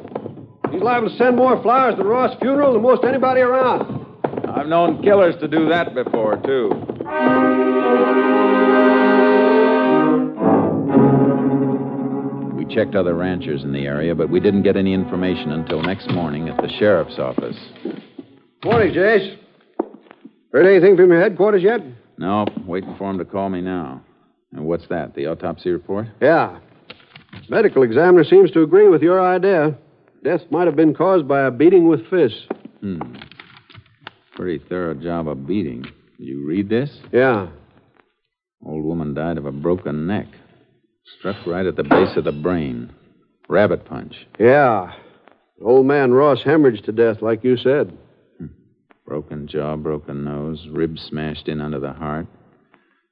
He's 0.72 0.84
liable 0.84 1.10
to 1.10 1.18
send 1.18 1.36
more 1.36 1.60
flowers 1.64 1.96
to 1.96 2.04
Ross' 2.04 2.38
funeral 2.40 2.74
than 2.74 2.84
most 2.84 3.04
anybody 3.04 3.42
around. 3.42 4.06
I've 4.48 4.68
known 4.68 5.02
killers 5.02 5.34
to 5.40 5.48
do 5.48 5.68
that 5.70 5.96
before, 5.96 6.36
too. 6.46 6.70
We 12.56 12.66
checked 12.76 12.94
other 12.94 13.16
ranchers 13.16 13.64
in 13.64 13.74
the 13.74 13.88
area, 13.88 14.14
but 14.14 14.30
we 14.30 14.40
didn't 14.40 14.62
get 14.62 14.78
any 14.78 14.94
information 14.94 15.54
until 15.54 15.82
next 15.82 16.12
morning 16.12 16.50
at 16.50 16.58
the 16.58 16.70
sheriff's 16.78 17.18
office. 17.18 17.58
Morning, 18.64 18.94
Jace. 18.94 19.40
Heard 20.54 20.68
anything 20.68 20.96
from 20.96 21.10
your 21.10 21.20
headquarters 21.20 21.64
yet? 21.64 21.82
No, 22.20 22.46
waiting 22.68 22.94
for 22.96 23.10
him 23.10 23.18
to 23.18 23.26
call 23.26 23.50
me 23.50 23.62
now. 23.62 24.04
And 24.52 24.66
what's 24.66 24.88
that? 24.90 25.16
The 25.16 25.26
autopsy 25.26 25.72
report? 25.72 26.06
Yeah. 26.22 26.60
Medical 27.50 27.84
examiner 27.84 28.24
seems 28.24 28.52
to 28.52 28.62
agree 28.62 28.90
with 28.90 29.02
your 29.02 29.22
idea. 29.22 29.78
Death 30.24 30.42
might 30.50 30.66
have 30.66 30.76
been 30.76 30.94
caused 30.94 31.28
by 31.28 31.42
a 31.42 31.52
beating 31.52 31.88
with 31.88 32.10
fists. 32.10 32.44
Hmm. 32.82 33.00
Pretty 34.36 34.64
thorough 34.68 34.94
job 34.94 35.28
of 35.28 35.48
beating. 35.48 35.86
You 36.18 36.46
read 36.46 36.70
this? 36.70 36.90
Yeah. 37.12 37.48
Old 38.66 38.84
woman 38.84 39.14
died 39.14 39.38
of 39.38 39.46
a 39.46 39.52
broken 39.52 40.08
neck. 40.08 40.28
Struck 41.20 41.38
right 41.48 41.66
at 41.66 41.76
the 41.76 41.84
base 41.84 42.18
of 42.18 42.26
the 42.26 42.32
brain. 42.32 42.94
Rabbit 43.48 43.86
punch. 43.86 44.14
Yeah. 44.40 44.94
Old 45.64 45.86
man 45.86 46.12
Ross 46.12 46.40
hemorrhaged 46.44 46.86
to 46.86 46.92
death, 46.92 47.22
like 47.22 47.44
you 47.44 47.58
said. 47.58 47.98
Broken 49.06 49.48
jaw, 49.48 49.78
broken 49.78 50.26
nose, 50.26 50.68
ribs 50.70 51.02
smashed 51.04 51.48
in 51.48 51.62
under 51.62 51.80
the 51.80 51.94
heart. 51.94 52.28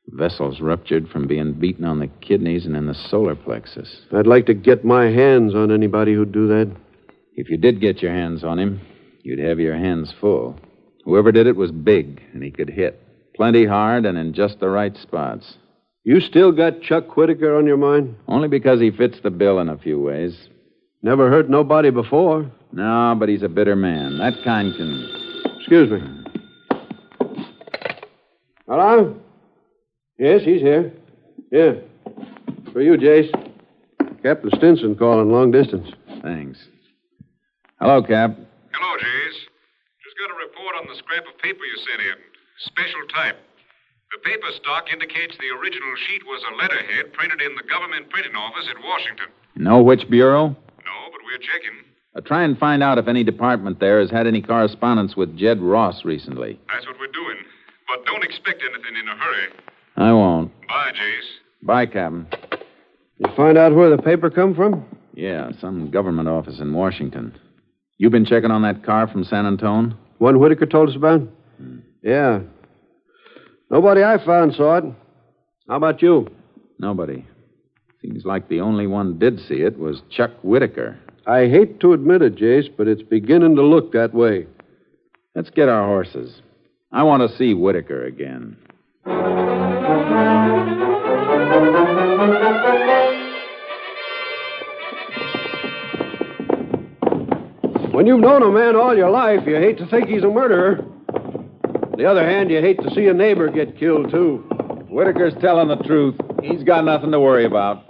Vessels 0.09 0.61
ruptured 0.61 1.09
from 1.09 1.27
being 1.27 1.53
beaten 1.53 1.83
on 1.83 1.99
the 1.99 2.07
kidneys 2.07 2.65
and 2.65 2.75
in 2.75 2.85
the 2.85 2.93
solar 2.93 3.35
plexus. 3.35 4.01
I'd 4.13 4.27
like 4.27 4.45
to 4.45 4.53
get 4.53 4.85
my 4.85 5.05
hands 5.05 5.55
on 5.55 5.71
anybody 5.71 6.13
who'd 6.13 6.31
do 6.31 6.47
that. 6.47 6.71
If 7.33 7.49
you 7.49 7.57
did 7.57 7.81
get 7.81 8.01
your 8.01 8.13
hands 8.13 8.43
on 8.43 8.59
him, 8.59 8.81
you'd 9.23 9.39
have 9.39 9.59
your 9.59 9.75
hands 9.75 10.13
full. 10.21 10.59
Whoever 11.03 11.31
did 11.31 11.47
it 11.47 11.55
was 11.55 11.71
big, 11.71 12.21
and 12.33 12.43
he 12.43 12.51
could 12.51 12.69
hit. 12.69 13.01
Plenty 13.35 13.65
hard 13.65 14.05
and 14.05 14.17
in 14.17 14.33
just 14.33 14.59
the 14.59 14.69
right 14.69 14.95
spots. 14.95 15.57
You 16.03 16.19
still 16.21 16.51
got 16.51 16.81
Chuck 16.81 17.17
Whitaker 17.17 17.57
on 17.57 17.65
your 17.65 17.77
mind? 17.77 18.15
Only 18.27 18.47
because 18.47 18.79
he 18.79 18.91
fits 18.91 19.17
the 19.23 19.31
bill 19.31 19.59
in 19.59 19.69
a 19.69 19.77
few 19.77 19.99
ways. 19.99 20.49
Never 21.01 21.29
hurt 21.29 21.49
nobody 21.49 21.89
before. 21.89 22.49
No, 22.71 23.15
but 23.19 23.27
he's 23.27 23.43
a 23.43 23.49
bitter 23.49 23.75
man. 23.75 24.17
That 24.19 24.33
kind 24.43 24.73
can. 24.75 25.55
Excuse 25.59 25.89
me. 25.89 26.01
Hello? 28.67 29.19
Yes, 30.17 30.41
he's 30.43 30.61
here. 30.61 30.93
Yeah. 31.51 31.73
For 32.71 32.81
you, 32.81 32.97
Jace. 32.97 33.31
Captain 34.23 34.49
Stinson 34.55 34.95
calling 34.95 35.31
long 35.31 35.51
distance. 35.51 35.87
Thanks. 36.23 36.57
Hello, 37.79 38.01
Cap. 38.01 38.31
Hello, 38.71 38.91
Jace. 38.97 39.39
Just 40.03 40.15
got 40.17 40.31
a 40.31 40.37
report 40.39 40.75
on 40.79 40.87
the 40.87 40.95
scrap 40.95 41.27
of 41.27 41.37
paper 41.41 41.63
you 41.63 41.77
sent 41.83 42.01
in. 42.01 42.17
Special 42.59 43.03
type. 43.13 43.37
The 44.15 44.29
paper 44.29 44.47
stock 44.55 44.85
indicates 44.93 45.35
the 45.37 45.51
original 45.51 45.93
sheet 46.07 46.23
was 46.25 46.41
a 46.47 46.55
letterhead 46.55 47.11
printed 47.13 47.41
in 47.41 47.55
the 47.55 47.67
government 47.67 48.09
printing 48.09 48.35
office 48.35 48.67
at 48.69 48.81
Washington. 48.81 49.27
Know 49.55 49.83
which 49.83 50.09
bureau? 50.09 50.47
No, 50.47 50.97
but 51.11 51.19
we're 51.25 51.43
checking. 51.43 51.83
Uh, 52.15 52.21
try 52.21 52.43
and 52.43 52.57
find 52.57 52.81
out 52.81 52.97
if 52.97 53.09
any 53.09 53.23
department 53.25 53.79
there 53.79 53.99
has 53.99 54.09
had 54.09 54.25
any 54.25 54.41
correspondence 54.41 55.17
with 55.17 55.35
Jed 55.37 55.59
Ross 55.59 56.05
recently. 56.05 56.57
That's 56.71 56.87
what 56.87 56.95
we're 56.99 57.11
doing. 57.11 57.43
But 57.89 58.05
don't 58.05 58.23
expect 58.23 58.63
anything 58.63 58.95
in 58.95 59.07
a 59.09 59.17
hurry. 59.17 59.47
I 59.97 60.11
won't. 60.11 60.51
Bye, 60.67 60.91
Jace. 60.91 61.65
Bye, 61.65 61.85
Captain. 61.85 62.27
You 63.17 63.29
find 63.35 63.57
out 63.57 63.73
where 63.73 63.89
the 63.89 64.01
paper 64.01 64.29
come 64.29 64.53
from? 64.55 64.85
Yeah, 65.13 65.51
some 65.61 65.89
government 65.89 66.27
office 66.27 66.59
in 66.59 66.73
Washington. 66.73 67.33
You 67.97 68.09
been 68.09 68.25
checking 68.25 68.51
on 68.51 68.63
that 68.63 68.83
car 68.83 69.07
from 69.07 69.23
San 69.23 69.45
Antone? 69.45 69.97
One 70.17 70.39
Whitaker 70.39 70.65
told 70.65 70.89
us 70.89 70.95
about? 70.95 71.21
Hmm. 71.57 71.77
Yeah. 72.03 72.39
Nobody 73.71 74.03
I 74.03 74.23
found 74.23 74.53
saw 74.53 74.77
it. 74.77 74.83
How 75.69 75.77
about 75.77 76.01
you? 76.01 76.27
Nobody. 76.77 77.25
Seems 78.01 78.25
like 78.25 78.49
the 78.49 78.59
only 78.61 78.85
one 78.85 79.17
did 79.17 79.39
see 79.39 79.61
it 79.61 79.79
was 79.79 80.01
Chuck 80.11 80.31
Whitaker. 80.43 80.99
I 81.25 81.47
hate 81.47 81.79
to 81.79 81.93
admit 81.93 82.21
it, 82.21 82.35
Jace, 82.35 82.69
but 82.75 82.87
it's 82.87 83.01
beginning 83.01 83.55
to 83.55 83.63
look 83.63 83.93
that 83.93 84.13
way. 84.13 84.45
Let's 85.33 85.49
get 85.49 85.69
our 85.69 85.87
horses. 85.87 86.41
I 86.91 87.03
want 87.03 87.27
to 87.29 87.35
see 87.37 87.53
Whitaker 87.53 88.05
again. 88.05 88.57
When 89.05 89.13
you've 98.07 98.19
known 98.19 98.41
a 98.41 98.49
man 98.49 98.75
all 98.75 98.97
your 98.97 99.11
life, 99.11 99.41
you 99.45 99.57
hate 99.57 99.77
to 99.77 99.85
think 99.85 100.07
he's 100.07 100.23
a 100.23 100.27
murderer. 100.27 100.79
On 100.81 101.99
the 101.99 102.05
other 102.05 102.27
hand, 102.27 102.49
you 102.49 102.61
hate 102.61 102.81
to 102.81 102.89
see 102.95 103.05
a 103.05 103.13
neighbor 103.13 103.47
get 103.51 103.77
killed, 103.77 104.09
too. 104.09 104.37
Whitaker's 104.89 105.35
telling 105.39 105.67
the 105.67 105.75
truth. 105.83 106.15
He's 106.41 106.63
got 106.63 106.83
nothing 106.83 107.11
to 107.11 107.19
worry 107.19 107.45
about. 107.45 107.85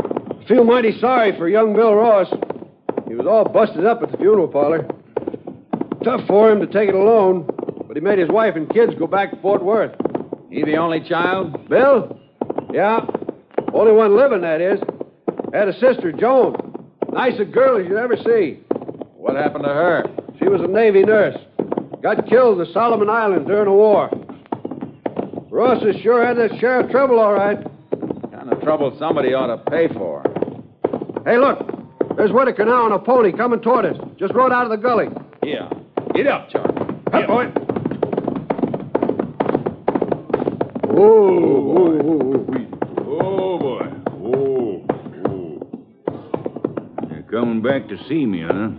Feel 0.50 0.65
mighty 0.65 1.00
sorry 1.00 1.31
for 1.38 1.48
young 1.48 1.74
Bill 1.74 1.95
Ross. 1.95 2.27
He 3.07 3.15
was 3.15 3.25
all 3.25 3.45
busted 3.45 3.86
up 3.86 4.03
at 4.03 4.12
the 4.12 4.17
funeral 4.17 4.50
parlor. 4.50 4.86
Tough 6.03 6.27
for 6.27 6.51
him 6.51 6.60
to 6.60 6.67
take 6.67 6.89
it 6.89 6.95
alone, 6.95 7.48
but 7.88 7.95
he 7.95 8.01
made 8.01 8.19
his 8.19 8.27
wife 8.29 8.57
and 8.57 8.69
kids 8.69 8.93
go 9.00 9.07
back 9.07 9.31
to 9.31 9.38
Fort 9.38 9.63
Worth. 9.63 9.95
He 10.56 10.64
the 10.64 10.78
only 10.78 11.02
child? 11.02 11.68
Bill? 11.68 12.18
Yeah. 12.72 13.02
Only 13.74 13.92
one 13.92 14.16
living, 14.16 14.40
that 14.40 14.62
is. 14.62 14.80
Had 15.54 15.68
a 15.68 15.74
sister, 15.74 16.14
Joan. 16.14 16.56
Nice 17.12 17.38
a 17.42 17.44
girl 17.44 17.78
as 17.78 17.86
you'd 17.86 17.98
ever 17.98 18.16
see. 18.16 18.62
What 19.16 19.36
happened 19.36 19.66
to 19.66 19.70
her? 19.70 20.06
She 20.40 20.48
was 20.48 20.62
a 20.62 20.68
Navy 20.68 21.04
nurse. 21.04 21.36
Got 22.02 22.26
killed 22.30 22.62
at 22.62 22.68
the 22.68 22.74
Solomon 22.74 23.10
Islands 23.10 23.46
during 23.48 23.66
the 23.66 23.72
war. 23.72 24.10
Ross 25.50 25.84
has 25.84 25.98
sure 26.02 26.26
had 26.26 26.38
that 26.38 26.54
of 26.54 26.90
trouble, 26.90 27.20
all 27.20 27.34
right. 27.34 27.58
Kind 28.32 28.50
of 28.50 28.62
trouble 28.62 28.96
somebody 28.98 29.34
ought 29.34 29.48
to 29.48 29.58
pay 29.70 29.90
for. 29.90 30.24
Hey, 31.26 31.38
look. 31.38 31.60
There's 32.16 32.32
Whitaker 32.32 32.64
now 32.64 32.86
on 32.86 32.94
a 32.94 33.00
pony 33.00 33.34
coming 33.34 33.60
toward 33.60 33.84
us. 33.84 33.98
Just 34.18 34.34
rode 34.34 34.54
out 34.54 34.64
of 34.64 34.70
the 34.70 34.78
gully. 34.78 35.08
Yeah. 35.44 35.70
Get 36.14 36.28
up, 36.28 36.50
Charlie. 36.50 36.96
Up, 37.12 37.28
boy. 37.28 37.75
Oh, 40.98 41.75
oh, 41.78 42.02
oh, 42.06 42.46
oh. 42.50 43.18
Oh, 43.22 43.60
boy. 43.60 43.86
Oh, 44.24 44.88
oh. 45.28 47.08
You're 47.12 47.24
coming 47.24 47.62
back 47.62 47.90
to 47.90 47.98
see 48.08 48.25
me, 48.25 48.44
huh? 48.44 48.70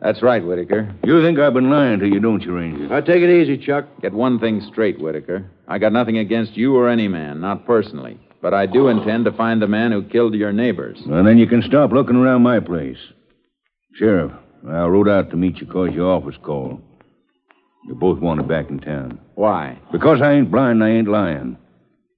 That's 0.00 0.22
right, 0.22 0.44
Whitaker. 0.44 0.94
You 1.04 1.20
think 1.20 1.40
I've 1.40 1.54
been 1.54 1.70
lying 1.70 1.98
to 1.98 2.06
you, 2.06 2.20
don't 2.20 2.42
you, 2.42 2.54
Ranger? 2.54 2.86
Now, 2.86 3.00
take 3.00 3.22
it 3.22 3.30
easy, 3.30 3.58
Chuck. 3.58 3.86
Get 4.00 4.12
one 4.14 4.38
thing 4.38 4.60
straight, 4.70 5.00
Whitaker. 5.00 5.50
I 5.66 5.78
got 5.78 5.92
nothing 5.92 6.18
against 6.18 6.56
you 6.56 6.76
or 6.76 6.88
any 6.88 7.08
man, 7.08 7.40
not 7.40 7.66
personally. 7.66 8.20
But 8.40 8.54
I 8.54 8.66
do 8.66 8.86
intend 8.86 9.24
to 9.24 9.32
find 9.32 9.60
the 9.60 9.66
man 9.66 9.90
who 9.90 10.04
killed 10.04 10.34
your 10.34 10.52
neighbors. 10.52 11.00
Well, 11.06 11.24
then 11.24 11.38
you 11.38 11.48
can 11.48 11.62
stop 11.62 11.90
looking 11.90 12.14
around 12.14 12.42
my 12.42 12.60
place. 12.60 12.98
Sheriff, 13.94 14.30
I 14.68 14.84
rode 14.84 15.08
out 15.08 15.30
to 15.30 15.36
meet 15.36 15.56
you 15.56 15.66
because 15.66 15.92
your 15.92 16.12
office 16.12 16.36
called. 16.40 16.80
You 17.88 17.94
both 17.94 18.18
want 18.18 18.38
it 18.38 18.46
back 18.46 18.68
in 18.68 18.80
town. 18.80 19.18
Why? 19.34 19.78
Because 19.90 20.20
I 20.20 20.34
ain't 20.34 20.50
blind 20.50 20.82
and 20.82 20.84
I 20.84 20.90
ain't 20.90 21.08
lying. 21.08 21.56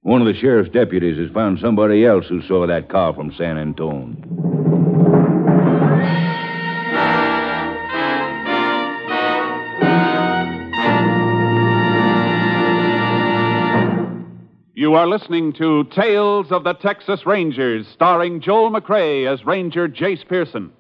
One 0.03 0.21
of 0.21 0.27
the 0.27 0.35
sheriff's 0.35 0.73
deputies 0.73 1.17
has 1.17 1.31
found 1.31 1.61
somebody 1.61 2.05
else 2.05 2.27
who 2.27 2.43
saw 2.43 2.67
that 2.67 2.89
car 2.89 3.15
from 3.15 3.33
San 3.39 3.57
Antone. 3.57 4.17
You 14.75 14.95
are 14.95 15.07
listening 15.07 15.53
to 15.53 15.85
Tales 15.95 16.51
of 16.51 16.65
the 16.65 16.75
Texas 16.75 17.25
Rangers, 17.25 17.87
starring 17.93 18.41
Joel 18.41 18.73
McCrea 18.73 19.33
as 19.33 19.47
Ranger 19.47 19.89
Jace 19.89 20.27
Pearson. 20.27 20.73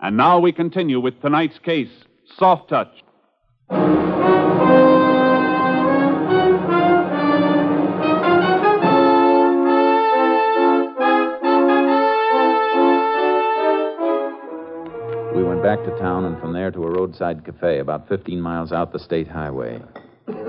And 0.00 0.16
now 0.16 0.40
we 0.40 0.50
continue 0.50 0.98
with 0.98 1.20
tonight's 1.20 1.60
case 1.60 1.90
Soft 2.36 2.70
Touch. 2.70 2.90
We 3.70 3.76
went 15.44 15.62
back 15.62 15.84
to 15.84 15.90
town 15.98 16.24
and 16.24 16.40
from 16.40 16.54
there 16.54 16.70
to 16.70 16.84
a 16.84 16.90
roadside 16.90 17.44
cafe 17.44 17.80
about 17.80 18.08
15 18.08 18.40
miles 18.40 18.72
out 18.72 18.92
the 18.92 18.98
state 18.98 19.28
highway. 19.28 19.82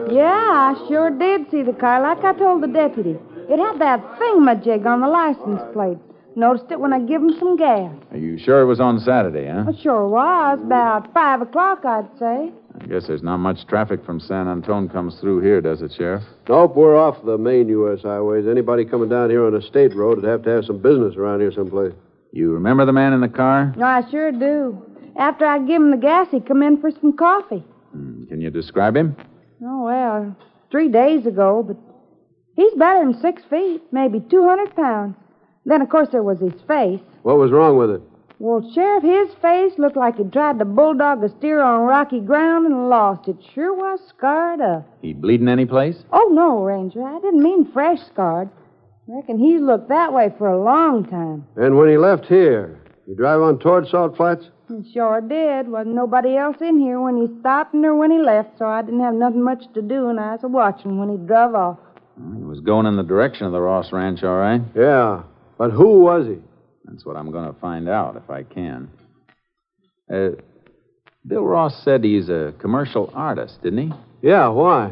Yeah, 0.09 0.25
I 0.25 0.85
sure 0.87 1.09
did 1.09 1.51
see 1.51 1.61
the 1.61 1.73
car, 1.73 2.01
like 2.01 2.23
I 2.23 2.33
told 2.37 2.63
the 2.63 2.67
deputy. 2.67 3.17
It 3.49 3.59
had 3.59 3.79
that 3.79 4.01
thingamajig 4.17 4.85
on 4.85 5.01
the 5.01 5.07
license 5.07 5.61
plate. 5.73 5.97
Noticed 6.35 6.71
it 6.71 6.79
when 6.79 6.93
I 6.93 6.99
give 6.99 7.21
him 7.21 7.35
some 7.37 7.57
gas. 7.57 7.91
Are 8.11 8.17
you 8.17 8.37
sure 8.37 8.61
it 8.61 8.65
was 8.65 8.79
on 8.79 8.99
Saturday, 9.01 9.47
huh? 9.47 9.65
It 9.69 9.81
sure 9.81 10.07
was. 10.07 10.59
About 10.61 11.13
five 11.13 11.41
o'clock, 11.41 11.83
I'd 11.83 12.07
say. 12.17 12.51
I 12.81 12.85
guess 12.85 13.07
there's 13.07 13.23
not 13.23 13.37
much 13.37 13.65
traffic 13.67 14.03
from 14.05 14.19
San 14.19 14.47
Antone 14.47 14.89
comes 14.89 15.19
through 15.19 15.41
here, 15.41 15.61
does 15.61 15.81
it, 15.81 15.91
Sheriff? 15.95 16.23
Nope, 16.47 16.75
we're 16.75 16.97
off 16.97 17.23
the 17.23 17.37
main 17.37 17.67
U.S. 17.69 18.01
highways. 18.03 18.47
Anybody 18.47 18.85
coming 18.85 19.09
down 19.09 19.29
here 19.29 19.45
on 19.45 19.53
a 19.55 19.61
state 19.61 19.93
road 19.95 20.17
would 20.21 20.27
have 20.29 20.43
to 20.43 20.49
have 20.49 20.65
some 20.65 20.79
business 20.81 21.15
around 21.15 21.41
here 21.41 21.51
someplace. 21.51 21.93
You 22.31 22.51
remember 22.53 22.85
the 22.85 22.93
man 22.93 23.13
in 23.13 23.21
the 23.21 23.27
car? 23.29 23.73
No, 23.75 23.85
I 23.85 24.09
sure 24.09 24.31
do. 24.31 24.85
After 25.17 25.45
I 25.45 25.59
give 25.59 25.81
him 25.81 25.91
the 25.91 25.97
gas, 25.97 26.27
he 26.31 26.39
come 26.39 26.63
in 26.63 26.79
for 26.79 26.91
some 26.91 27.15
coffee. 27.17 27.63
Hmm, 27.91 28.25
Can 28.25 28.39
you 28.41 28.49
describe 28.49 28.95
him? 28.95 29.15
Oh, 29.63 29.83
well, 29.83 30.35
three 30.71 30.87
days 30.89 31.25
ago, 31.25 31.63
but 31.67 31.75
he's 32.55 32.73
better 32.75 32.99
than 33.03 33.19
six 33.19 33.41
feet, 33.49 33.81
maybe 33.91 34.19
200 34.21 34.75
pounds. 34.75 35.15
Then, 35.65 35.81
of 35.81 35.89
course, 35.89 36.07
there 36.11 36.23
was 36.23 36.39
his 36.39 36.53
face. 36.67 37.01
What 37.23 37.37
was 37.37 37.51
wrong 37.51 37.77
with 37.77 37.89
it? 37.91 38.01
Well, 38.41 38.71
Sheriff, 38.73 39.03
his 39.03 39.35
face 39.41 39.77
looked 39.77 39.97
like 39.97 40.15
he 40.15 40.23
tried 40.23 40.59
to 40.59 40.65
bulldog 40.65 41.21
a 41.25 41.29
steer 41.37 41.59
on 41.59 41.81
rocky 41.81 42.21
ground 42.21 42.67
and 42.67 42.89
lost. 42.89 43.27
It 43.27 43.35
sure 43.53 43.73
was 43.73 43.99
scarred 44.07 44.61
up. 44.61 44.87
He 45.01 45.11
bleeding 45.13 45.49
any 45.49 45.65
place? 45.65 45.97
Oh, 46.13 46.29
no, 46.31 46.63
Ranger. 46.63 47.03
I 47.03 47.19
didn't 47.19 47.43
mean 47.43 47.69
fresh 47.73 47.99
scarred. 48.11 48.49
Reckon 49.07 49.39
he's 49.39 49.59
looked 49.59 49.89
that 49.89 50.13
way 50.13 50.31
for 50.37 50.47
a 50.47 50.63
long 50.63 51.03
time. 51.03 51.45
And 51.57 51.77
when 51.77 51.89
he 51.89 51.97
left 51.97 52.27
here, 52.27 52.79
you 53.07 53.15
drive 53.15 53.41
on 53.41 53.59
toward 53.59 53.87
Salt 53.89 54.15
Flats? 54.15 54.45
He 54.69 54.89
sure 54.93 55.19
did. 55.19 55.67
Wasn't 55.67 55.95
nobody 55.95 56.37
else 56.37 56.57
in 56.61 56.79
here 56.79 57.01
when 57.01 57.17
he 57.17 57.27
stopped 57.41 57.75
or 57.75 57.95
when 57.95 58.11
he 58.11 58.19
left, 58.19 58.57
so 58.57 58.67
I 58.67 58.83
didn't 58.83 59.01
have 59.01 59.15
nothing 59.15 59.43
much 59.43 59.63
to 59.73 59.81
do, 59.81 60.07
and 60.07 60.19
I 60.19 60.33
was 60.35 60.41
watching 60.43 60.97
when 60.97 61.09
he 61.09 61.17
drove 61.17 61.55
off. 61.55 61.79
He 62.15 62.43
was 62.43 62.61
going 62.61 62.85
in 62.85 62.95
the 62.95 63.03
direction 63.03 63.47
of 63.47 63.51
the 63.51 63.59
Ross 63.59 63.91
Ranch, 63.91 64.23
all 64.23 64.37
right. 64.37 64.61
Yeah. 64.75 65.23
But 65.57 65.71
who 65.71 65.99
was 65.99 66.27
he? 66.27 66.37
That's 66.89 67.05
what 67.05 67.15
I'm 67.15 67.31
going 67.31 67.53
to 67.53 67.59
find 67.59 67.87
out 67.87 68.15
if 68.15 68.29
I 68.29 68.43
can. 68.43 68.89
Uh, 70.11 70.29
Bill 71.25 71.43
Ross 71.43 71.83
said 71.83 72.03
he's 72.03 72.29
a 72.29 72.53
commercial 72.59 73.11
artist, 73.13 73.61
didn't 73.61 73.91
he? 73.91 73.93
Yeah, 74.27 74.47
why? 74.47 74.91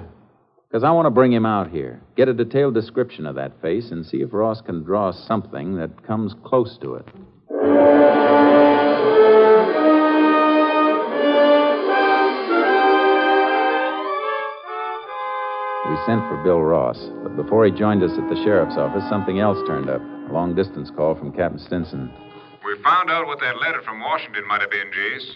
Because 0.70 0.84
I 0.84 0.92
want 0.92 1.08
to 1.08 1.10
bring 1.10 1.32
him 1.32 1.46
out 1.46 1.72
here, 1.72 2.02
get 2.16 2.28
a 2.28 2.34
detailed 2.34 2.76
description 2.76 3.26
of 3.26 3.36
that 3.36 3.62
face, 3.62 3.90
and 3.90 4.06
see 4.06 4.18
if 4.18 4.34
Ross 4.34 4.62
can 4.62 4.84
draw 4.84 5.12
something 5.12 5.78
that 5.78 6.06
comes 6.06 6.36
close 6.46 6.78
to 6.82 6.96
it. 6.96 7.06
We 15.90 15.96
sent 16.06 16.22
for 16.28 16.42
Bill 16.44 16.62
Ross, 16.62 17.00
but 17.24 17.36
before 17.36 17.66
he 17.66 17.72
joined 17.72 18.04
us 18.04 18.12
at 18.12 18.30
the 18.30 18.36
sheriff's 18.44 18.78
office, 18.78 19.04
something 19.10 19.40
else 19.40 19.58
turned 19.66 19.90
up. 19.90 20.02
A 20.28 20.34
long 20.34 20.56
distance 20.56 20.92
call 20.92 21.16
from 21.16 21.32
Captain 21.32 21.60
Stinson. 21.60 22.12
We 22.66 22.82
found 22.84 23.10
out 23.10 23.28
what 23.28 23.40
that 23.40 23.60
letter 23.62 23.82
from 23.82 24.02
Washington 24.02 24.46
might 24.48 24.62
have 24.62 24.72
been, 24.72 24.92
Jace. 24.92 25.36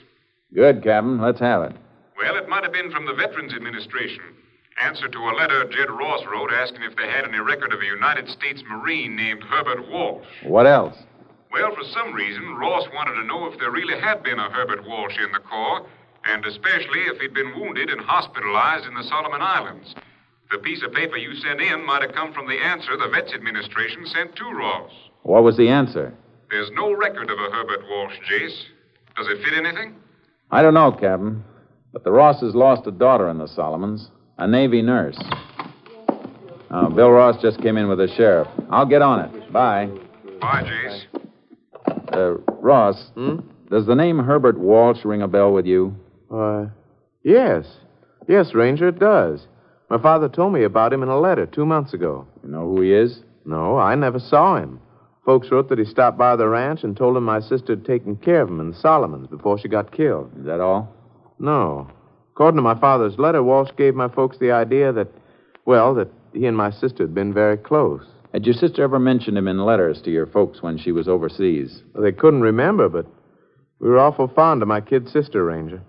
Good, 0.54 0.84
Captain. 0.84 1.22
Let's 1.22 1.40
have 1.40 1.64
it. 1.64 1.76
Well, 2.18 2.36
it 2.36 2.50
might 2.50 2.64
have 2.64 2.74
been 2.74 2.92
from 2.92 3.06
the 3.06 3.14
Veterans 3.14 3.54
Administration. 3.54 4.22
Answer 4.82 5.08
to 5.08 5.18
a 5.18 5.38
letter 5.38 5.64
Jed 5.66 5.90
Ross 5.90 6.26
wrote 6.26 6.52
asking 6.52 6.84
if 6.84 6.96
they 6.98 7.08
had 7.08 7.26
any 7.26 7.40
record 7.40 7.72
of 7.72 7.80
a 7.80 7.86
United 7.86 8.28
States 8.30 8.64
Marine 8.68 9.16
named 9.16 9.44
Herbert 9.44 9.90
Walsh. 9.90 10.26
What 10.44 10.68
else? 10.68 10.96
Well, 11.52 11.74
for 11.76 11.84
some 11.94 12.14
reason, 12.14 12.56
Ross 12.56 12.88
wanted 12.94 13.16
to 13.16 13.28
know 13.28 13.46
if 13.48 13.60
there 13.60 13.72
really 13.72 14.00
had 14.00 14.24
been 14.24 14.40
a 14.40 14.50
Herbert 14.50 14.86
Walsh 14.86 15.18
in 15.18 15.32
the 15.32 15.40
Corps, 15.40 15.86
and 16.26 16.46
especially 16.46 17.02
if 17.08 17.20
he'd 17.20 17.34
been 17.34 17.60
wounded 17.60 17.90
and 17.90 18.02
hospitalized 18.02 18.86
in 18.86 18.94
the 18.96 19.04
Solomon 19.04 19.42
Islands. 19.42 19.96
The 20.52 20.58
piece 20.58 20.84
of 20.84 20.92
paper 20.92 21.16
you 21.16 21.34
sent 21.36 21.62
in 21.62 21.86
might 21.86 22.02
have 22.02 22.14
come 22.14 22.34
from 22.34 22.46
the 22.46 22.58
answer 22.58 22.98
the 22.98 23.08
Vets 23.08 23.34
Administration 23.34 24.06
sent 24.06 24.36
to 24.36 24.44
Ross. 24.52 24.92
What 25.24 25.44
was 25.44 25.56
the 25.56 25.70
answer? 25.70 26.14
There's 26.50 26.70
no 26.74 26.94
record 26.94 27.30
of 27.30 27.40
a 27.40 27.52
Herbert 27.56 27.86
Walsh, 27.90 28.16
Jace. 28.30 28.64
Does 29.16 29.28
it 29.30 29.44
fit 29.44 29.54
anything? 29.54 29.96
I 30.52 30.62
don't 30.62 30.74
know, 30.74 30.92
Captain. 30.92 31.44
But 31.94 32.04
the 32.04 32.12
Rosses 32.12 32.54
lost 32.54 32.86
a 32.86 32.92
daughter 32.92 33.30
in 33.30 33.38
the 33.38 33.48
Solomons, 33.48 34.10
a 34.38 34.48
Navy 34.48 34.82
nurse. 34.82 35.18
Oh, 36.70 36.90
Bill 36.90 37.12
Ross 37.12 37.42
just 37.42 37.62
came 37.62 37.78
in 37.78 37.88
with 37.88 38.00
the 38.00 38.10
sheriff. 38.16 38.48
I'll 38.70 38.86
get 38.86 39.02
on 39.02 39.22
it. 39.22 39.54
Bye. 39.54 39.90
Bye, 40.42 40.64
Jace. 40.64 41.06
Uh, 42.14 42.34
Ross, 42.60 43.12
does 43.70 43.86
the 43.86 43.96
name 43.96 44.20
Herbert 44.20 44.60
Walsh 44.60 45.06
ring 45.06 45.22
a 45.22 45.28
bell 45.30 45.54
with 45.54 45.66
you? 45.66 45.96
Why, 46.28 46.68
yes. 47.24 47.66
Yes, 48.28 48.54
Ranger, 48.54 48.90
it 48.90 49.00
does. 49.00 49.48
My 49.92 50.02
father 50.02 50.30
told 50.30 50.54
me 50.54 50.64
about 50.64 50.94
him 50.94 51.04
in 51.04 51.10
a 51.10 51.20
letter 51.20 51.46
two 51.46 51.66
months 51.66 51.94
ago. 51.94 52.26
You 52.46 52.50
know 52.50 52.62
who 52.62 52.80
he 52.80 52.94
is? 52.94 53.24
No, 53.44 53.78
I 53.78 53.94
never 53.96 54.20
saw 54.20 54.56
him. 54.56 54.80
Folks 55.26 55.52
wrote 55.52 55.68
that 55.68 55.80
he 55.80 55.84
stopped 55.84 56.18
by 56.18 56.38
the 56.38 56.48
ranch 56.48 56.86
and 56.86 56.96
told 56.96 57.18
him 57.18 57.26
my 57.26 57.42
sister 57.42 57.74
had 57.74 57.84
taken 57.84 58.16
care 58.16 58.42
of 58.42 58.48
him 58.48 58.62
in 58.62 58.72
the 58.72 58.78
Solomons 58.78 59.28
before 59.28 59.60
she 59.60 59.68
got 59.68 59.92
killed. 59.92 60.32
Is 60.40 60.46
that 60.46 60.62
all? 60.62 60.96
No. 61.40 61.92
According 62.32 62.56
to 62.56 62.62
my 62.62 62.80
father's 62.80 63.20
letter, 63.20 63.44
Walsh 63.44 63.72
gave 63.78 63.94
my 63.94 64.08
folks 64.08 64.38
the 64.38 64.54
idea 64.54 64.94
that, 64.94 65.10
well, 65.66 65.94
that 65.96 66.08
he 66.32 66.46
and 66.46 66.56
my 66.56 66.72
sister 66.72 67.04
had 67.04 67.14
been 67.14 67.34
very 67.34 67.58
close. 67.58 68.06
Had 68.32 68.46
your 68.46 68.56
sister 68.56 68.84
ever 68.84 68.98
mentioned 68.98 69.38
him 69.38 69.50
in 69.50 69.66
letters 69.66 70.02
to 70.04 70.10
your 70.10 70.26
folks 70.26 70.62
when 70.62 70.78
she 70.78 70.94
was 70.94 71.10
overseas? 71.10 71.84
Well, 71.94 72.02
they 72.02 72.14
couldn't 72.14 72.44
remember, 72.44 72.88
but 72.88 73.08
we 73.80 73.90
were 73.90 74.00
awful 74.00 74.30
fond 74.30 74.62
of 74.62 74.70
my 74.70 74.80
kid 74.80 75.10
sister, 75.10 75.44
Ranger. 75.44 75.82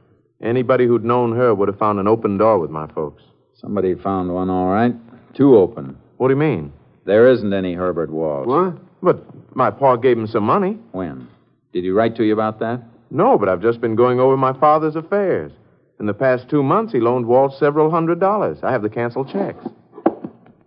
Anybody 0.43 0.89
who'd 0.89 1.05
known 1.05 1.37
her 1.37 1.55
would 1.55 1.69
have 1.69 1.79
found 1.79 2.01
an 2.01 2.09
open 2.09 2.37
door 2.37 2.59
with 2.59 2.71
my 2.71 2.89
folks. 2.89 3.23
Somebody 3.63 3.95
found 3.95 4.33
one, 4.33 4.51
all 4.51 4.69
right. 4.69 4.95
Two 5.35 5.57
open. 5.57 5.97
What 6.19 6.29
do 6.29 6.35
you 6.35 6.41
mean? 6.41 6.73
There 7.07 7.31
isn't 7.31 7.53
any 7.53 7.75
Herbert 7.75 8.11
Walsh. 8.11 8.47
What? 8.47 8.79
But 9.03 9.57
my 9.57 9.71
pa 9.71 9.97
gave 9.97 10.19
him 10.19 10.27
some 10.27 10.45
money. 10.45 10.79
When? 10.93 11.29
Did 11.73 11.85
he 11.85 11.91
write 11.91 12.17
to 12.17 12.25
you 12.25 12.33
about 12.33 12.59
that? 12.61 12.83
No, 13.11 13.39
but 13.39 13.49
I've 13.49 13.63
just 13.63 13.81
been 13.81 13.95
going 13.97 14.21
over 14.21 14.37
my 14.37 14.53
father's 14.53 14.97
affairs. 14.97 15.53
In 16.01 16.07
the 16.07 16.15
past 16.15 16.49
two 16.51 16.63
months, 16.63 16.93
he 16.93 17.01
loaned 17.01 17.27
Walsh 17.27 17.55
several 17.59 17.91
hundred 17.91 18.21
dollars. 18.21 18.59
I 18.63 18.73
have 18.73 18.83
the 18.83 18.89
canceled 18.89 19.31
checks. 19.33 19.65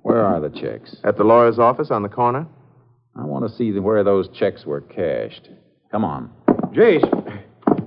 Where 0.03 0.23
are 0.23 0.39
the 0.39 0.49
checks? 0.49 0.95
At 1.03 1.17
the 1.17 1.23
lawyer's 1.23 1.59
office 1.59 1.91
on 1.91 2.03
the 2.03 2.09
corner. 2.09 2.47
I 3.15 3.23
want 3.23 3.49
to 3.49 3.55
see 3.55 3.71
where 3.79 4.03
those 4.03 4.29
checks 4.29 4.65
were 4.65 4.81
cashed. 4.81 5.49
Come 5.91 6.05
on. 6.05 6.29
Jace, 6.73 7.03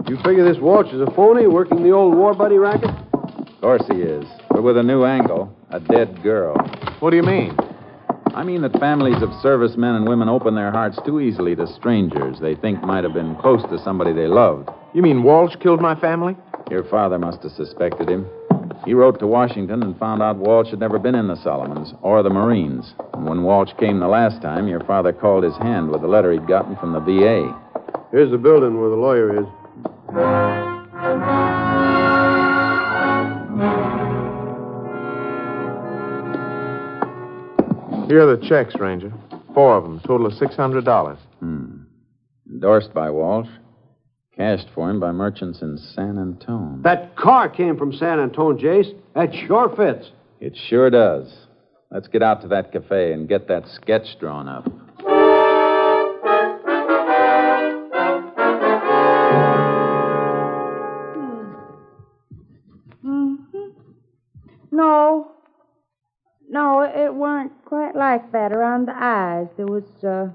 you 0.08 0.16
figure 0.24 0.44
this 0.44 0.60
Walsh 0.60 0.92
is 0.92 1.00
a 1.00 1.10
phony 1.14 1.46
working 1.46 1.82
the 1.82 1.90
old 1.90 2.14
war 2.14 2.34
buddy 2.34 2.56
racket? 2.56 2.90
Of 2.90 3.60
course 3.60 3.82
he 3.88 3.98
is, 4.00 4.24
but 4.58 4.64
with 4.64 4.76
a 4.76 4.82
new 4.82 5.04
angle 5.04 5.56
a 5.70 5.78
dead 5.78 6.20
girl. 6.20 6.56
What 6.98 7.10
do 7.10 7.16
you 7.16 7.22
mean? 7.22 7.56
I 8.34 8.42
mean 8.42 8.62
that 8.62 8.72
families 8.80 9.22
of 9.22 9.30
servicemen 9.40 9.94
and 9.94 10.08
women 10.08 10.28
open 10.28 10.56
their 10.56 10.72
hearts 10.72 10.98
too 11.06 11.20
easily 11.20 11.54
to 11.54 11.68
strangers 11.74 12.40
they 12.40 12.56
think 12.56 12.82
might 12.82 13.04
have 13.04 13.14
been 13.14 13.36
close 13.36 13.62
to 13.70 13.78
somebody 13.84 14.12
they 14.12 14.26
loved. 14.26 14.68
You 14.94 15.02
mean 15.02 15.22
Walsh 15.22 15.54
killed 15.62 15.80
my 15.80 15.94
family? 16.00 16.36
Your 16.72 16.82
father 16.82 17.20
must 17.20 17.44
have 17.44 17.52
suspected 17.52 18.08
him. 18.08 18.26
He 18.84 18.94
wrote 18.94 19.20
to 19.20 19.28
Washington 19.28 19.80
and 19.80 19.96
found 19.96 20.22
out 20.22 20.38
Walsh 20.38 20.70
had 20.70 20.80
never 20.80 20.98
been 20.98 21.14
in 21.14 21.28
the 21.28 21.36
Solomons 21.36 21.94
or 22.02 22.24
the 22.24 22.30
Marines. 22.30 22.94
And 23.14 23.26
when 23.28 23.44
Walsh 23.44 23.70
came 23.78 24.00
the 24.00 24.08
last 24.08 24.42
time, 24.42 24.66
your 24.66 24.82
father 24.86 25.12
called 25.12 25.44
his 25.44 25.56
hand 25.58 25.88
with 25.88 26.02
a 26.02 26.08
letter 26.08 26.32
he'd 26.32 26.48
gotten 26.48 26.74
from 26.78 26.94
the 26.94 26.98
VA. 26.98 27.56
Here's 28.10 28.32
the 28.32 28.38
building 28.38 28.80
where 28.80 28.90
the 28.90 28.96
lawyer 28.96 29.38
is. 29.38 29.46
Here 38.08 38.26
are 38.26 38.36
the 38.36 38.48
checks, 38.48 38.74
Ranger. 38.80 39.12
Four 39.52 39.76
of 39.76 39.84
them, 39.84 40.00
total 40.00 40.26
of 40.26 40.32
$600. 40.32 41.18
Hmm. 41.40 41.82
Endorsed 42.50 42.94
by 42.94 43.10
Walsh. 43.10 43.48
Cashed 44.34 44.68
for 44.74 44.88
him 44.88 44.98
by 44.98 45.12
merchants 45.12 45.60
in 45.60 45.76
San 45.76 46.16
Antone. 46.16 46.80
That 46.84 47.16
car 47.16 47.50
came 47.50 47.76
from 47.76 47.92
San 47.92 48.18
Antone, 48.18 48.56
Jace. 48.56 48.94
That 49.14 49.34
sure 49.46 49.68
fits. 49.76 50.10
It 50.40 50.56
sure 50.56 50.88
does. 50.88 51.30
Let's 51.90 52.08
get 52.08 52.22
out 52.22 52.40
to 52.42 52.48
that 52.48 52.72
cafe 52.72 53.12
and 53.12 53.28
get 53.28 53.48
that 53.48 53.68
sketch 53.68 54.18
drawn 54.18 54.48
up. 54.48 54.66
Around 68.78 68.86
the 68.86 69.04
eyes. 69.04 69.48
There 69.56 69.66
was, 69.66 69.84
uh, 70.04 70.32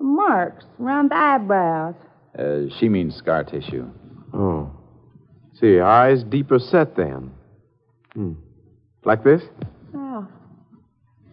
marks 0.00 0.64
around 0.80 1.10
the 1.10 1.16
eyebrows. 1.16 1.94
Uh, 2.38 2.74
she 2.78 2.88
means 2.88 3.14
scar 3.16 3.44
tissue. 3.44 3.88
Oh. 4.32 4.70
See, 5.60 5.78
eyes 5.78 6.24
deeper 6.24 6.58
set 6.58 6.96
then. 6.96 7.30
Hmm. 8.14 8.32
Like 9.04 9.22
this? 9.22 9.42
Oh. 9.94 10.26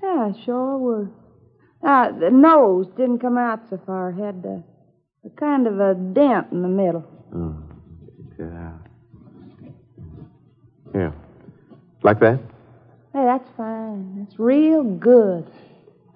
Yeah, 0.03 0.31
sure 0.45 0.77
was. 0.77 1.07
Uh, 1.83 2.11
the 2.19 2.29
nose 2.29 2.87
didn't 2.95 3.19
come 3.19 3.37
out 3.37 3.61
so 3.69 3.79
far. 3.85 4.11
Had 4.11 4.45
a, 4.45 4.63
a 5.25 5.29
kind 5.31 5.65
of 5.65 5.79
a 5.79 5.95
dent 5.95 6.51
in 6.51 6.61
the 6.61 6.67
middle. 6.67 7.05
Oh. 7.33 7.55
Yeah. 8.39 8.71
Yeah. 10.93 11.11
Like 12.03 12.19
that? 12.19 12.39
Hey, 13.13 13.23
that's 13.25 13.49
fine. 13.57 14.19
That's 14.19 14.39
real 14.39 14.83
good. 14.83 15.49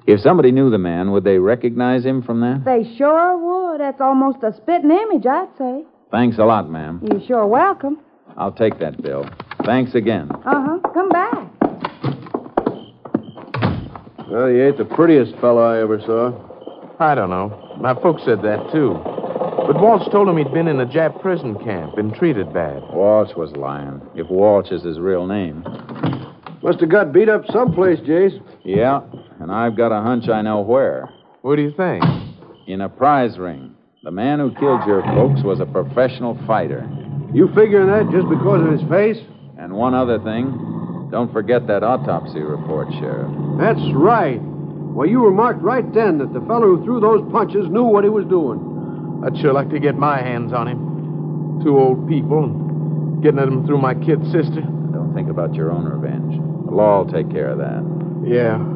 If 0.07 0.19
somebody 0.21 0.51
knew 0.51 0.69
the 0.69 0.77
man, 0.77 1.11
would 1.11 1.23
they 1.23 1.39
recognize 1.39 2.05
him 2.05 2.21
from 2.21 2.41
that? 2.41 2.63
They 2.63 2.95
sure 2.95 3.37
would. 3.37 3.81
That's 3.81 3.99
almost 3.99 4.43
a 4.43 4.53
spitting 4.53 4.91
image, 4.91 5.25
I'd 5.25 5.49
say. 5.57 5.83
Thanks 6.11 6.37
a 6.37 6.45
lot, 6.45 6.69
ma'am. 6.69 7.01
You're 7.09 7.25
sure 7.25 7.47
welcome. 7.47 7.99
I'll 8.37 8.51
take 8.51 8.79
that 8.79 9.01
bill. 9.01 9.27
Thanks 9.65 9.95
again. 9.95 10.29
Uh 10.45 10.63
huh. 10.65 10.79
Come 10.93 11.09
back. 11.09 11.51
Well, 14.29 14.47
he 14.47 14.61
ain't 14.61 14.77
the 14.77 14.85
prettiest 14.85 15.35
fellow 15.39 15.63
I 15.63 15.81
ever 15.81 15.99
saw. 16.01 16.33
I 16.99 17.15
don't 17.15 17.29
know. 17.29 17.75
My 17.79 17.93
folks 17.95 18.23
said 18.25 18.41
that, 18.43 18.69
too. 18.71 18.93
But 19.65 19.81
Walsh 19.81 20.07
told 20.11 20.29
him 20.29 20.37
he'd 20.37 20.53
been 20.53 20.67
in 20.67 20.79
a 20.79 20.85
Jap 20.85 21.19
prison 21.21 21.55
camp, 21.63 21.95
been 21.95 22.13
treated 22.13 22.53
bad. 22.53 22.83
Walsh 22.93 23.35
was 23.35 23.51
lying. 23.55 24.01
If 24.13 24.29
Walsh 24.29 24.71
is 24.71 24.83
his 24.83 24.99
real 24.99 25.25
name. 25.25 25.63
Must 26.61 26.79
have 26.79 26.89
got 26.89 27.11
beat 27.11 27.29
up 27.29 27.43
someplace, 27.51 27.99
Jace. 28.01 28.39
Yeah, 28.63 29.01
and 29.45 29.53
I've 29.53 29.77
got 29.77 29.91
a 29.91 30.01
hunch 30.01 30.27
I 30.27 30.41
know 30.41 30.62
where. 30.62 31.08
What 31.43 31.58
do 31.58 31.62
you 31.62 31.71
think? 31.77 32.03
In 32.65 32.81
a 32.81 32.89
prize 32.89 33.38
ring. 33.38 33.75
The 34.01 34.10
man 34.10 34.39
who 34.39 34.49
killed 34.55 34.81
your 34.88 35.03
folks 35.03 35.43
was 35.43 35.60
a 35.60 35.67
professional 35.67 36.36
fighter. 36.47 36.89
You 37.31 37.49
figuring 37.53 37.86
that 37.93 38.10
just 38.12 38.27
because 38.27 38.65
of 38.65 38.73
his 38.73 38.81
face? 38.89 39.23
And 39.60 39.73
one 39.73 39.93
other 39.93 40.17
thing. 40.17 40.49
Don't 41.12 41.31
forget 41.31 41.67
that 41.67 41.84
autopsy 41.84 42.39
report, 42.39 42.88
Sheriff. 42.93 43.29
That's 43.60 43.86
right. 43.93 44.41
Well, 44.41 45.08
you 45.08 45.23
remarked 45.23 45.62
right 45.62 45.86
then 45.93 46.17
that 46.17 46.34
the 46.34 46.41
fellow 46.47 46.65
who 46.65 46.84
threw 46.84 46.99
those 46.99 47.21
punches 47.31 47.69
knew 47.69 47.84
what 47.84 48.03
he 48.03 48.10
was 48.10 48.25
doing. 48.25 49.21
I'd 49.23 49.38
sure 49.38 49.53
like 49.53 49.69
to 49.69 49.79
get 49.79 49.93
my 49.93 50.23
hands 50.23 50.53
on 50.53 50.67
him. 50.67 51.62
Two 51.63 51.77
old 51.77 52.10
people, 52.10 52.45
and 52.45 53.21
getting 53.21 53.38
at 53.38 53.47
him 53.47 53.63
through 53.67 53.77
my 53.77 53.93
kid 53.93 54.25
sister. 54.34 54.65
Don't 54.65 55.13
think 55.13 55.29
about 55.29 55.53
your 55.53 55.69
own 55.71 55.86
revenge. 55.86 56.34
The 56.65 56.71
law 56.73 57.03
will 57.03 57.13
take 57.13 57.29
care 57.29 57.49
of 57.49 57.60
that. 57.60 57.86
Yeah. 58.25 58.74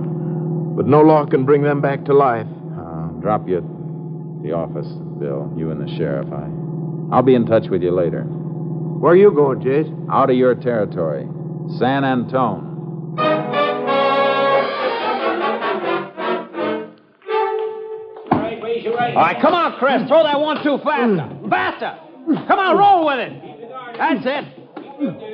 But 0.79 0.87
no 0.87 1.01
law 1.01 1.25
can 1.25 1.43
bring 1.43 1.61
them 1.61 1.81
back 1.81 2.05
to 2.05 2.13
life. 2.13 2.47
Uh, 2.47 3.09
drop 3.19 3.49
you 3.49 3.57
at 3.57 3.63
the 4.43 4.53
office, 4.53 4.87
Bill. 5.19 5.53
You 5.57 5.71
and 5.71 5.85
the 5.85 5.93
sheriff. 5.97 6.31
I, 6.31 6.47
I'll 7.13 7.21
be 7.21 7.35
in 7.35 7.45
touch 7.45 7.67
with 7.69 7.83
you 7.83 7.91
later. 7.91 8.21
Where 8.23 9.11
are 9.11 9.15
you 9.17 9.29
going, 9.29 9.59
Jace? 9.59 9.91
Out 10.09 10.29
of 10.29 10.37
your 10.37 10.55
territory. 10.55 11.27
San 11.77 12.05
Antone. 12.05 13.17
All 18.31 18.39
right, 18.39 18.61
where's 18.61 18.81
your 18.81 18.95
right? 18.95 19.13
All 19.17 19.21
right, 19.21 19.41
come 19.41 19.53
on, 19.53 19.77
Chris. 19.79 20.07
Throw 20.07 20.23
that 20.23 20.39
one 20.39 20.63
two 20.63 20.77
faster. 20.81 21.29
Faster. 21.49 21.99
Come 22.47 22.57
on, 22.57 22.77
roll 22.77 23.05
with 23.05 23.19
it. 23.19 23.33
That's 23.97 24.25
it. 24.25 24.45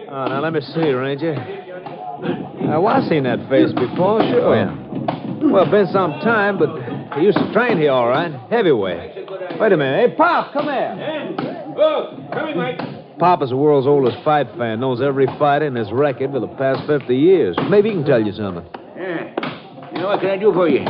Oh, 0.09 0.25
now 0.27 0.41
let 0.41 0.53
me 0.53 0.61
see, 0.61 0.89
Ranger. 0.89 1.35
Now, 1.35 2.83
I 2.87 3.07
seen 3.07 3.25
that 3.25 3.47
face 3.47 3.71
before, 3.73 4.21
sure. 4.23 4.49
When? 4.49 5.14
Well, 5.41 5.69
been 5.69 5.87
some 5.87 6.11
time, 6.21 6.57
but 6.57 6.69
he 7.17 7.25
used 7.25 7.37
to 7.37 7.53
train 7.53 7.77
here, 7.77 7.91
all 7.91 8.07
right. 8.07 8.31
Heavyweight. 8.49 9.29
Wait 9.59 9.71
a 9.71 9.77
minute. 9.77 10.09
Hey, 10.09 10.15
Pop, 10.15 10.53
come 10.53 10.65
here. 10.65 11.35
Oh, 11.77 12.27
come 12.33 12.49
in, 12.49 12.57
Mike. 12.57 12.79
Pop 13.19 13.41
is 13.41 13.49
the 13.49 13.55
world's 13.55 13.87
oldest 13.87 14.17
fight 14.23 14.47
fan, 14.57 14.79
knows 14.79 15.01
every 15.01 15.27
fighter 15.39 15.65
in 15.65 15.75
his 15.75 15.91
record 15.91 16.31
for 16.31 16.39
the 16.39 16.47
past 16.47 16.85
50 16.87 17.15
years. 17.15 17.55
Maybe 17.69 17.89
he 17.89 17.95
can 17.95 18.05
tell 18.05 18.21
you 18.21 18.33
something. 18.33 18.65
Yeah. 18.97 19.91
You 19.93 20.01
know, 20.01 20.07
what 20.07 20.19
can 20.19 20.29
I 20.29 20.37
do 20.37 20.51
for 20.51 20.67
you? 20.67 20.81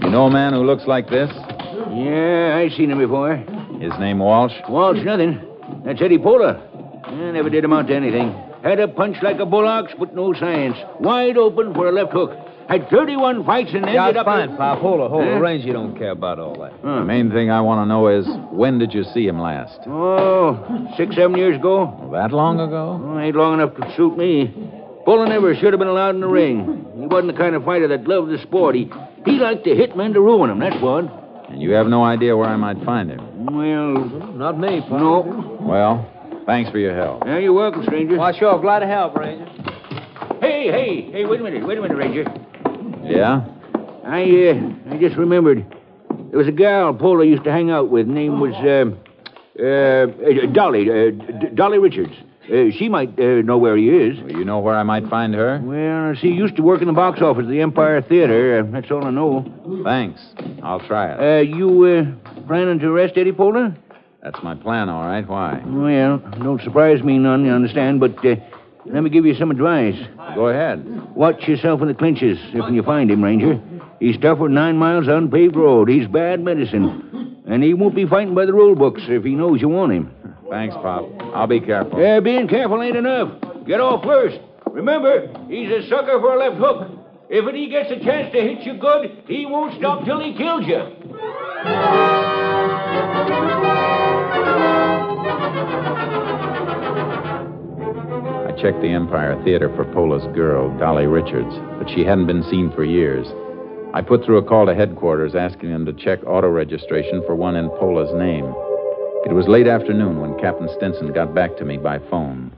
You 0.00 0.10
know 0.10 0.26
a 0.26 0.30
man 0.30 0.52
who 0.52 0.64
looks 0.64 0.86
like 0.86 1.08
this? 1.08 1.30
Yeah, 1.90 2.56
I 2.56 2.68
seen 2.76 2.90
him 2.90 2.98
before. 2.98 3.36
His 3.80 3.92
name 3.98 4.18
Walsh? 4.18 4.52
Walsh, 4.68 4.98
nothing. 5.04 5.40
That's 5.84 6.02
Eddie 6.02 6.18
Pola. 6.18 6.60
I 7.04 7.30
never 7.30 7.48
did 7.48 7.64
amount 7.64 7.88
to 7.88 7.94
anything. 7.94 8.34
Had 8.62 8.80
a 8.80 8.88
punch 8.88 9.18
like 9.22 9.38
a 9.38 9.46
bull 9.46 9.66
ox, 9.66 9.92
but 9.98 10.14
no 10.14 10.32
science. 10.34 10.76
Wide 11.00 11.36
open 11.36 11.72
for 11.74 11.88
a 11.88 11.92
left 11.92 12.12
hook. 12.12 12.30
Had 12.68 12.88
31 12.88 13.44
fights 13.44 13.70
and 13.74 13.84
Yeah, 13.84 14.06
ended 14.08 14.16
it's 14.16 14.18
up... 14.20 14.26
fine, 14.26 14.56
Pop. 14.56 14.78
Hold 14.78 15.00
it, 15.00 15.10
hold 15.10 15.24
it. 15.24 15.34
Huh? 15.34 15.40
Ranger 15.40 15.72
don't 15.72 15.96
care 15.98 16.10
about 16.12 16.38
all 16.38 16.58
that. 16.60 16.72
The 16.82 17.04
main 17.04 17.30
thing 17.30 17.50
I 17.50 17.60
want 17.60 17.80
to 17.82 17.86
know 17.86 18.08
is 18.08 18.26
when 18.50 18.78
did 18.78 18.94
you 18.94 19.04
see 19.12 19.26
him 19.26 19.38
last? 19.38 19.78
Oh, 19.86 20.88
six, 20.96 21.14
seven 21.14 21.36
years 21.36 21.56
ago. 21.56 22.08
That 22.12 22.32
long 22.32 22.60
ago? 22.60 23.00
Oh, 23.04 23.18
ain't 23.18 23.36
long 23.36 23.54
enough 23.60 23.74
to 23.76 23.94
suit 23.96 24.16
me. 24.16 24.46
Pola 25.04 25.28
never 25.28 25.54
should 25.54 25.72
have 25.74 25.78
been 25.78 25.88
allowed 25.88 26.14
in 26.14 26.22
the 26.22 26.26
ring. 26.26 26.86
He 26.98 27.06
wasn't 27.06 27.32
the 27.32 27.38
kind 27.38 27.54
of 27.54 27.64
fighter 27.64 27.86
that 27.88 28.08
loved 28.08 28.30
the 28.30 28.38
sport. 28.38 28.74
He, 28.74 28.90
he 29.26 29.32
liked 29.32 29.64
to 29.64 29.74
hit 29.74 29.94
men 29.96 30.14
to 30.14 30.20
ruin 30.20 30.48
them, 30.48 30.60
that's 30.60 30.80
what. 30.82 31.04
And 31.50 31.60
you 31.60 31.72
have 31.72 31.86
no 31.88 32.02
idea 32.02 32.34
where 32.34 32.48
I 32.48 32.56
might 32.56 32.82
find 32.84 33.10
him. 33.10 33.44
Well, 33.44 34.32
Not 34.32 34.58
me, 34.58 34.80
Pop. 34.80 34.90
no. 34.90 35.58
Well, 35.60 36.42
thanks 36.46 36.70
for 36.70 36.78
your 36.78 36.94
help. 36.96 37.24
Yeah, 37.26 37.36
you're 37.38 37.52
welcome, 37.52 37.82
stranger. 37.84 38.16
Why, 38.16 38.32
sure. 38.38 38.58
Glad 38.58 38.78
to 38.78 38.86
help, 38.86 39.14
Ranger. 39.16 39.44
Hey, 40.40 40.70
hey, 40.70 41.10
hey, 41.12 41.24
wait 41.26 41.40
a 41.40 41.42
minute, 41.42 41.66
wait 41.66 41.76
a 41.76 41.82
minute, 41.82 41.96
Ranger. 41.98 42.24
Yeah? 43.04 43.44
I, 44.04 44.22
uh, 44.22 44.92
I 44.94 44.98
just 44.98 45.16
remembered. 45.16 45.64
There 46.30 46.38
was 46.38 46.48
a 46.48 46.52
gal 46.52 46.92
Pola 46.94 47.24
used 47.24 47.44
to 47.44 47.52
hang 47.52 47.70
out 47.70 47.88
with. 47.90 48.06
Name 48.06 48.40
was, 48.40 48.54
um, 48.54 48.98
uh, 49.58 49.64
uh, 49.64 50.52
Dolly, 50.52 50.90
uh, 50.90 51.10
D- 51.10 51.48
Dolly 51.54 51.78
Richards. 51.78 52.12
Uh, 52.44 52.70
she 52.76 52.88
might 52.90 53.18
uh, 53.18 53.40
know 53.42 53.56
where 53.56 53.76
he 53.76 53.88
is. 53.88 54.20
Well, 54.20 54.32
you 54.32 54.44
know 54.44 54.58
where 54.58 54.74
I 54.76 54.82
might 54.82 55.08
find 55.08 55.32
her? 55.34 55.60
Well, 55.62 56.14
she 56.14 56.28
used 56.28 56.56
to 56.56 56.62
work 56.62 56.82
in 56.82 56.86
the 56.86 56.92
box 56.92 57.22
office 57.22 57.44
at 57.44 57.48
the 57.48 57.60
Empire 57.62 58.02
Theater. 58.02 58.60
Uh, 58.60 58.70
that's 58.70 58.90
all 58.90 59.04
I 59.04 59.10
know. 59.10 59.46
Thanks. 59.84 60.20
I'll 60.62 60.80
try 60.86 61.12
it. 61.14 61.20
Uh, 61.20 61.40
you, 61.56 61.84
uh, 61.84 62.42
planning 62.46 62.78
to 62.80 62.88
arrest 62.88 63.14
Eddie 63.16 63.32
Pola? 63.32 63.74
That's 64.22 64.42
my 64.42 64.54
plan, 64.54 64.88
all 64.88 65.06
right. 65.06 65.26
Why? 65.26 65.62
Well, 65.66 66.18
don't 66.42 66.60
surprise 66.62 67.02
me 67.02 67.18
none, 67.18 67.44
you 67.44 67.52
understand, 67.52 68.00
but 68.00 68.18
uh, 68.24 68.36
let 68.86 69.02
me 69.02 69.10
give 69.10 69.24
you 69.24 69.34
some 69.34 69.50
advice. 69.50 69.96
Go 70.34 70.48
ahead. 70.48 71.14
Watch 71.14 71.48
yourself 71.48 71.80
in 71.82 71.88
the 71.88 71.94
clinches 71.94 72.38
if 72.52 72.72
you 72.72 72.82
find 72.82 73.10
him, 73.10 73.22
Ranger. 73.22 73.60
He's 74.00 74.18
tough 74.18 74.38
with 74.38 74.50
nine 74.52 74.76
miles 74.76 75.08
unpaved 75.08 75.56
road. 75.56 75.88
He's 75.88 76.06
bad 76.06 76.40
medicine. 76.40 77.42
And 77.46 77.62
he 77.62 77.74
won't 77.74 77.94
be 77.94 78.06
fighting 78.06 78.34
by 78.34 78.46
the 78.46 78.52
rule 78.52 78.74
books 78.74 79.02
if 79.06 79.24
he 79.24 79.34
knows 79.34 79.60
you 79.60 79.68
want 79.68 79.92
him. 79.92 80.14
Thanks, 80.50 80.74
Pop. 80.76 81.08
I'll 81.34 81.46
be 81.46 81.60
careful. 81.60 82.00
Yeah, 82.00 82.20
being 82.20 82.48
careful 82.48 82.82
ain't 82.82 82.96
enough. 82.96 83.40
Get 83.66 83.80
off 83.80 84.04
first. 84.04 84.38
Remember, 84.70 85.28
he's 85.48 85.70
a 85.70 85.88
sucker 85.88 86.20
for 86.20 86.34
a 86.34 86.38
left 86.38 86.56
hook. 86.56 86.90
If 87.30 87.52
he 87.54 87.68
gets 87.68 87.90
a 87.90 88.04
chance 88.04 88.32
to 88.32 88.40
hit 88.40 88.60
you 88.60 88.74
good, 88.74 89.22
he 89.26 89.46
won't 89.46 89.78
stop 89.78 90.04
till 90.04 90.20
he 90.20 90.36
kills 90.36 90.66
you. 90.66 91.94
Checked 98.64 98.80
the 98.80 98.96
Empire 98.96 99.36
Theater 99.44 99.68
for 99.76 99.84
Pola's 99.92 100.24
girl, 100.34 100.72
Dolly 100.78 101.04
Richards, 101.04 101.52
but 101.76 101.84
she 101.92 102.00
hadn't 102.00 102.26
been 102.26 102.42
seen 102.48 102.72
for 102.72 102.82
years. 102.82 103.28
I 103.92 104.00
put 104.00 104.24
through 104.24 104.38
a 104.38 104.42
call 104.42 104.64
to 104.64 104.74
headquarters 104.74 105.34
asking 105.34 105.68
them 105.68 105.84
to 105.84 105.92
check 105.92 106.24
auto 106.24 106.48
registration 106.48 107.20
for 107.26 107.34
one 107.36 107.56
in 107.56 107.68
Pola's 107.76 108.08
name. 108.16 108.46
It 109.28 109.36
was 109.36 109.52
late 109.52 109.68
afternoon 109.68 110.18
when 110.18 110.40
Captain 110.40 110.70
Stinson 110.78 111.12
got 111.12 111.34
back 111.34 111.58
to 111.58 111.66
me 111.66 111.76
by 111.76 111.98
phone. 112.08 112.56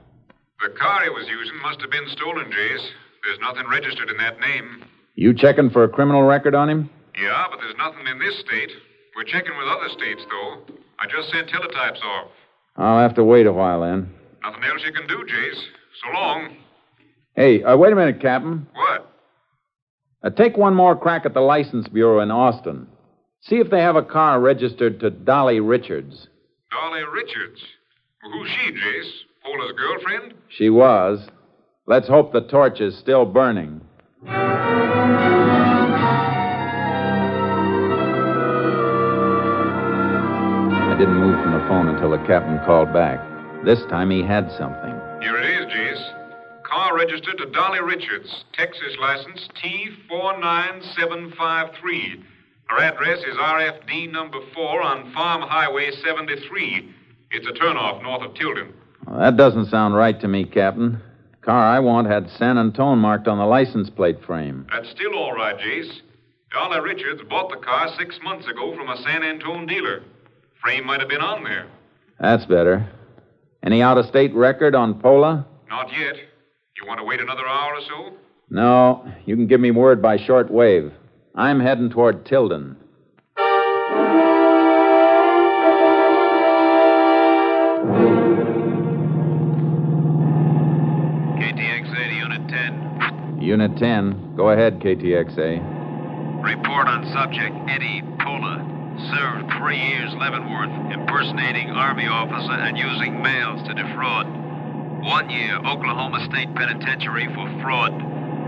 The 0.62 0.70
car 0.78 1.02
he 1.02 1.10
was 1.10 1.26
using 1.26 1.58
must 1.60 1.80
have 1.80 1.90
been 1.90 2.06
stolen, 2.14 2.54
Jace. 2.54 2.86
There's 3.26 3.42
nothing 3.42 3.66
registered 3.68 4.08
in 4.08 4.16
that 4.18 4.38
name. 4.38 4.84
You 5.16 5.34
checking 5.34 5.70
for 5.70 5.82
a 5.82 5.88
criminal 5.88 6.22
record 6.22 6.54
on 6.54 6.70
him? 6.70 6.88
Yeah, 7.20 7.46
but 7.50 7.58
there's 7.58 7.74
nothing 7.78 8.06
in 8.06 8.20
this 8.20 8.38
state. 8.46 8.70
We're 9.16 9.26
checking 9.26 9.58
with 9.58 9.66
other 9.66 9.88
states, 9.88 10.22
though. 10.30 10.70
I 11.00 11.10
just 11.10 11.32
sent 11.32 11.50
teletypes 11.50 12.00
off. 12.04 12.30
I'll 12.76 13.02
have 13.02 13.16
to 13.16 13.24
wait 13.24 13.46
a 13.46 13.52
while 13.52 13.80
then. 13.80 14.14
Nothing 14.44 14.62
else 14.62 14.82
you 14.86 14.92
can 14.92 15.08
do, 15.08 15.26
Jace. 15.26 15.66
So 16.02 16.10
long. 16.12 16.56
Hey, 17.34 17.62
uh, 17.62 17.76
wait 17.76 17.92
a 17.92 17.96
minute, 17.96 18.20
Captain. 18.20 18.66
What? 18.74 19.12
Uh, 20.22 20.30
take 20.30 20.56
one 20.56 20.74
more 20.74 20.96
crack 20.96 21.26
at 21.26 21.34
the 21.34 21.40
License 21.40 21.86
Bureau 21.88 22.20
in 22.20 22.30
Austin. 22.30 22.86
See 23.42 23.56
if 23.56 23.70
they 23.70 23.80
have 23.80 23.96
a 23.96 24.02
car 24.02 24.40
registered 24.40 25.00
to 25.00 25.10
Dolly 25.10 25.60
Richards. 25.60 26.28
Dolly 26.70 27.02
Richards. 27.04 27.60
Well, 28.22 28.32
who's 28.32 28.48
she, 28.50 28.72
Jace? 28.72 29.10
Pola's 29.44 29.72
girlfriend? 29.76 30.34
She 30.48 30.70
was. 30.70 31.28
Let's 31.86 32.08
hope 32.08 32.32
the 32.32 32.40
torch 32.40 32.80
is 32.80 32.98
still 32.98 33.24
burning. 33.24 33.80
I 40.88 40.96
didn't 40.98 41.20
move 41.20 41.40
from 41.42 41.52
the 41.52 41.60
phone 41.68 41.88
until 41.88 42.10
the 42.10 42.18
captain 42.26 42.58
called 42.66 42.92
back. 42.92 43.35
This 43.64 43.84
time 43.86 44.10
he 44.10 44.22
had 44.22 44.50
something. 44.52 44.94
Here 45.20 45.36
it 45.38 45.44
is, 45.44 45.66
Jace. 45.72 46.62
Car 46.62 46.96
registered 46.96 47.38
to 47.38 47.46
Dolly 47.50 47.80
Richards, 47.80 48.44
Texas 48.52 48.96
license 49.00 49.48
T49753. 50.10 52.22
Her 52.68 52.78
address 52.78 53.18
is 53.20 53.36
RFD 53.36 54.10
number 54.10 54.38
4 54.54 54.82
on 54.82 55.12
Farm 55.12 55.42
Highway 55.42 55.90
73. 56.04 56.92
It's 57.30 57.46
a 57.46 57.52
turnoff 57.52 58.02
north 58.02 58.22
of 58.22 58.34
Tilden. 58.34 58.72
Well, 59.06 59.20
that 59.20 59.36
doesn't 59.36 59.66
sound 59.66 59.94
right 59.94 60.18
to 60.20 60.28
me, 60.28 60.44
Captain. 60.44 61.00
Car 61.42 61.64
I 61.64 61.78
want 61.78 62.08
had 62.08 62.28
San 62.30 62.58
Antone 62.58 62.98
marked 62.98 63.28
on 63.28 63.38
the 63.38 63.46
license 63.46 63.88
plate 63.88 64.20
frame. 64.24 64.66
That's 64.72 64.90
still 64.90 65.14
all 65.14 65.32
right, 65.32 65.56
Jace. 65.56 66.00
Dolly 66.50 66.80
Richards 66.80 67.22
bought 67.28 67.50
the 67.50 67.64
car 67.64 67.88
six 67.96 68.18
months 68.22 68.48
ago 68.48 68.74
from 68.76 68.88
a 68.88 68.96
San 69.02 69.22
Antone 69.22 69.66
dealer. 69.66 70.02
Frame 70.60 70.86
might 70.86 71.00
have 71.00 71.08
been 71.08 71.20
on 71.20 71.44
there. 71.44 71.66
That's 72.18 72.44
better. 72.46 72.88
Any 73.66 73.82
out 73.82 73.98
of 73.98 74.06
state 74.06 74.32
record 74.32 74.76
on 74.76 75.00
Pola? 75.00 75.44
Not 75.68 75.88
yet. 75.90 76.14
You 76.76 76.86
want 76.86 77.00
to 77.00 77.04
wait 77.04 77.18
another 77.20 77.48
hour 77.48 77.74
or 77.74 77.80
so? 77.80 78.16
No. 78.48 79.12
You 79.24 79.34
can 79.34 79.48
give 79.48 79.60
me 79.60 79.72
word 79.72 80.00
by 80.00 80.18
short 80.18 80.52
wave. 80.52 80.92
I'm 81.34 81.58
heading 81.58 81.90
toward 81.90 82.24
Tilden. 82.26 82.76
KTXA 91.38 92.08
to 92.08 92.14
Unit 92.14 92.48
10. 92.48 93.38
Unit 93.42 93.76
10. 93.78 94.36
Go 94.36 94.50
ahead, 94.50 94.78
KTXA. 94.78 96.44
Report 96.44 96.86
on 96.86 97.04
subject 97.12 97.56
Eddie. 97.68 98.15
Served 99.12 99.52
three 99.58 99.78
years 99.78 100.12
Leavenworth, 100.14 100.70
impersonating 100.92 101.70
Army 101.70 102.06
officer 102.06 102.52
and 102.52 102.76
using 102.76 103.22
mails 103.22 103.62
to 103.68 103.74
defraud. 103.74 104.26
One 105.04 105.30
year 105.30 105.58
Oklahoma 105.58 106.26
State 106.30 106.52
Penitentiary 106.54 107.26
for 107.34 107.46
fraud. 107.62 107.92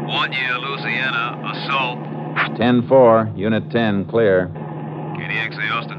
One 0.09 0.33
year 0.33 0.59
Louisiana 0.59 1.39
assault. 1.55 2.57
10 2.57 2.89
4. 2.89 3.33
Unit 3.37 3.71
10. 3.71 4.07
Clear. 4.07 4.49
KTXA 4.49 5.71
Austin. 5.71 5.99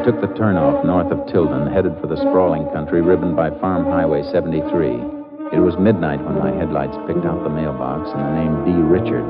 I 0.00 0.04
took 0.04 0.20
the 0.20 0.28
turnoff 0.38 0.84
north 0.84 1.10
of 1.12 1.26
Tilden, 1.32 1.72
headed 1.72 1.98
for 2.00 2.06
the 2.08 2.16
sprawling 2.16 2.68
country 2.74 3.00
ribboned 3.00 3.36
by 3.36 3.50
Farm 3.60 3.84
Highway 3.86 4.22
73. 4.30 5.19
It 5.52 5.58
was 5.58 5.76
midnight 5.78 6.24
when 6.24 6.38
my 6.38 6.52
headlights 6.52 6.96
picked 7.08 7.26
out 7.26 7.42
the 7.42 7.50
mailbox 7.50 8.10
and 8.14 8.22
the 8.22 8.34
name 8.38 8.54
D. 8.64 8.70
Richard. 8.70 9.26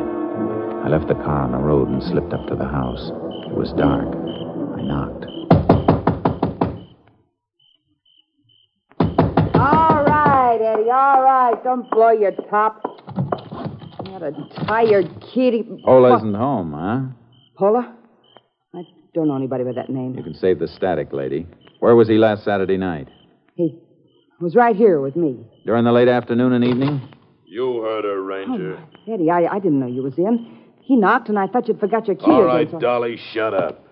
I 0.85 0.89
left 0.89 1.09
the 1.09 1.15
car 1.15 1.45
on 1.45 1.53
the 1.53 1.59
road 1.59 1.89
and 1.89 2.03
slipped 2.03 2.35
up 2.35 2.47
to 2.49 2.55
the 2.55 2.69
house. 2.69 3.09
It 3.49 3.57
was 3.57 3.73
dark. 3.73 4.05
I 4.05 4.83
knocked. 4.85 5.25
All 9.57 10.05
right, 10.05 10.61
Eddie, 10.61 10.91
all 10.91 11.23
right. 11.23 11.55
Don't 11.65 11.91
blow 11.91 12.11
your 12.11 12.33
top. 12.51 12.83
What 14.05 14.23
a 14.23 14.33
tired 14.67 15.09
kitty. 15.33 15.63
What? 15.85 16.19
isn't 16.19 16.35
home, 16.35 16.75
huh? 16.77 17.17
Pola? 17.57 17.97
I 18.75 18.83
don't 19.15 19.29
know 19.29 19.37
anybody 19.37 19.65
by 19.65 19.73
that 19.73 19.89
name. 19.89 20.15
You 20.19 20.23
can 20.23 20.35
save 20.35 20.59
the 20.59 20.69
static, 20.69 21.15
lady. 21.15 21.47
Where 21.79 21.97
was 21.97 22.09
he 22.09 22.19
last 22.19 22.45
Saturday 22.45 22.77
night? 22.77 23.09
He 23.55 23.79
was 24.41 24.55
right 24.55 24.75
here 24.75 25.01
with 25.01 25.17
me. 25.17 25.45
During 25.65 25.85
the 25.85 25.93
late 25.93 26.09
afternoon 26.09 26.53
and 26.53 26.65
evening? 26.65 27.01
You 27.47 27.83
heard 27.83 28.05
her, 28.05 28.23
Ranger. 28.23 28.79
Oh, 28.81 29.13
Eddie, 29.13 29.31
I, 29.31 29.47
I 29.47 29.59
didn't 29.59 29.81
know 29.81 29.87
you 29.87 30.03
was 30.03 30.17
in. 30.17 30.59
He 30.81 30.97
knocked, 30.97 31.29
and 31.29 31.39
I 31.39 31.47
thought 31.47 31.69
you'd 31.69 31.81
forgot 31.81 32.07
your 32.07 32.17
key. 32.17 32.25
All 32.25 32.43
right, 32.43 32.73
or. 32.73 32.81
Dolly, 32.81 33.19
shut 33.33 33.55
up. 33.55 33.85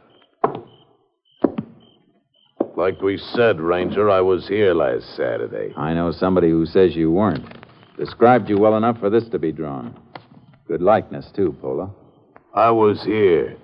Like 2.76 3.02
we 3.02 3.18
said, 3.18 3.60
Ranger, 3.60 4.08
I 4.08 4.20
was 4.20 4.46
here 4.46 4.72
last 4.72 5.16
Saturday. 5.16 5.74
I 5.76 5.94
know 5.94 6.12
somebody 6.12 6.48
who 6.48 6.64
says 6.64 6.94
you 6.94 7.10
weren't. 7.10 7.44
Described 7.98 8.48
you 8.48 8.58
well 8.58 8.76
enough 8.76 8.98
for 9.00 9.10
this 9.10 9.28
to 9.30 9.38
be 9.38 9.50
drawn. 9.50 10.00
Good 10.68 10.80
likeness, 10.80 11.28
too, 11.34 11.56
Pola. 11.60 11.90
I 12.54 12.70
was 12.70 13.02
here. 13.02 13.56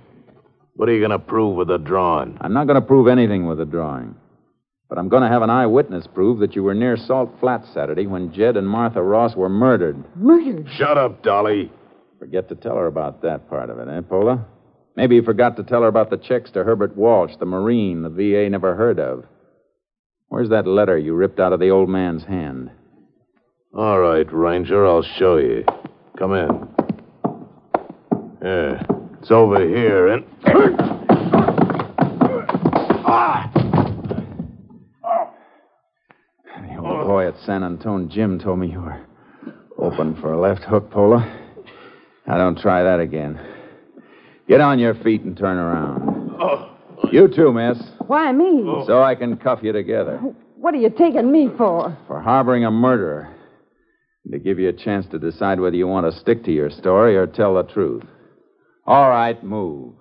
What 0.75 0.89
are 0.89 0.93
you 0.93 0.99
going 0.99 1.13
to 1.13 1.21
prove 1.21 1.55
with 1.55 1.69
the 1.69 1.79
drawing? 1.79 2.37
I'm 2.41 2.53
not 2.53 2.67
going 2.67 2.81
to 2.81 2.87
prove 2.87 3.07
anything 3.07 3.47
with 3.47 3.59
the 3.59 3.65
drawing. 3.65 4.17
But 4.95 5.01
I'm 5.01 5.09
going 5.09 5.25
to 5.25 5.29
have 5.29 5.43
an 5.43 5.51
eyewitness 5.51 6.07
prove 6.07 6.39
that 6.39 6.55
you 6.55 6.63
were 6.63 6.73
near 6.73 6.97
Salt 6.97 7.35
Flat 7.41 7.65
Saturday 7.75 8.07
when 8.07 8.33
Jed 8.33 8.57
and 8.57 8.69
Martha 8.69 9.03
Ross 9.03 9.35
were 9.35 9.49
murdered. 9.49 10.05
Murdered? 10.15 10.69
Shut 10.77 10.97
up, 10.97 11.21
Dolly. 11.21 11.73
Forget 12.21 12.49
to 12.51 12.55
tell 12.55 12.77
her 12.77 12.87
about 12.87 13.21
that 13.23 13.51
part 13.51 13.71
of 13.71 13.81
it, 13.81 13.89
eh, 13.89 14.03
Pola? 14.03 14.47
Maybe 14.95 15.17
you 15.17 15.25
forgot 15.25 15.57
to 15.57 15.65
tell 15.65 15.83
her 15.83 15.89
about 15.89 16.11
the 16.11 16.17
checks 16.17 16.53
to 16.53 16.63
Herbert 16.63 16.97
Walsh, 16.97 17.33
the 17.41 17.45
Marine 17.45 18.03
the 18.03 18.09
VA 18.09 18.49
never 18.49 18.77
heard 18.77 19.01
of. 19.01 19.25
Where's 20.29 20.51
that 20.51 20.65
letter 20.65 20.97
you 20.97 21.15
ripped 21.15 21.41
out 21.41 21.53
of 21.53 21.59
the 21.59 21.71
old 21.71 21.89
man's 21.89 22.23
hand? 22.23 22.71
All 23.77 23.99
right, 23.99 24.33
Ranger, 24.33 24.87
I'll 24.87 25.03
show 25.03 25.39
you. 25.39 25.65
Come 26.17 26.35
in. 26.35 26.69
Yeah, 28.45 28.81
it's 29.21 29.33
over 29.33 29.67
here, 29.67 30.07
and. 30.07 30.25
The 36.75 36.77
old 36.77 37.07
boy 37.07 37.24
at 37.35 37.45
San 37.45 37.63
Antone 37.63 38.09
gym 38.09 38.39
told 38.39 38.59
me 38.59 38.71
you 38.71 38.81
were 38.81 39.01
open 39.79 40.17
for 40.21 40.33
a 40.33 40.41
left 40.41 40.63
hook, 40.65 40.91
Pola. 40.91 41.41
Now, 42.27 42.39
don't 42.39 42.59
try 42.59 42.83
that 42.83 43.01
again. 43.01 43.39
Get 44.49 44.61
on 44.61 44.79
your 44.79 44.95
feet 44.95 45.23
and 45.23 45.37
turn 45.37 45.57
around. 45.59 46.37
Oh. 46.41 46.71
You 47.13 47.29
too, 47.29 47.53
miss. 47.53 47.79
Why 48.07 48.33
me? 48.33 48.65
So 48.87 49.03
I 49.03 49.15
can 49.15 49.37
cuff 49.37 49.61
you 49.63 49.73
together 49.73 50.19
What 50.57 50.75
are 50.75 50.79
you 50.79 50.91
taking 50.91 51.31
me 51.31 51.49
for? 51.57 51.97
for 52.07 52.21
harboring 52.21 52.65
a 52.65 52.71
murderer. 52.71 53.31
To 54.31 54.39
give 54.39 54.59
you 54.59 54.71
a 54.71 54.73
chance 54.73 55.07
to 55.11 55.19
decide 55.19 55.61
whether 55.61 55.77
you 55.77 55.87
want 55.87 56.11
to 56.11 56.19
stick 56.19 56.45
to 56.45 56.53
your 56.53 56.71
story 56.71 57.15
or 57.17 57.27
tell 57.27 57.55
the 57.55 57.65
truth. 57.65 58.05
All 58.87 59.11
right, 59.11 59.43
move. 59.45 59.95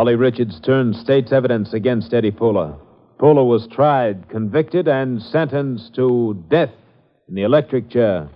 Dolly 0.00 0.14
Richards 0.14 0.58
turned 0.60 0.96
state's 0.96 1.30
evidence 1.30 1.74
against 1.74 2.14
Eddie 2.14 2.30
Pola. 2.30 2.74
Pola 3.18 3.44
was 3.44 3.68
tried, 3.70 4.30
convicted, 4.30 4.88
and 4.88 5.20
sentenced 5.20 5.94
to 5.96 6.42
death 6.48 6.70
in 7.28 7.34
the 7.34 7.42
electric 7.42 7.90
chair. 7.90 8.30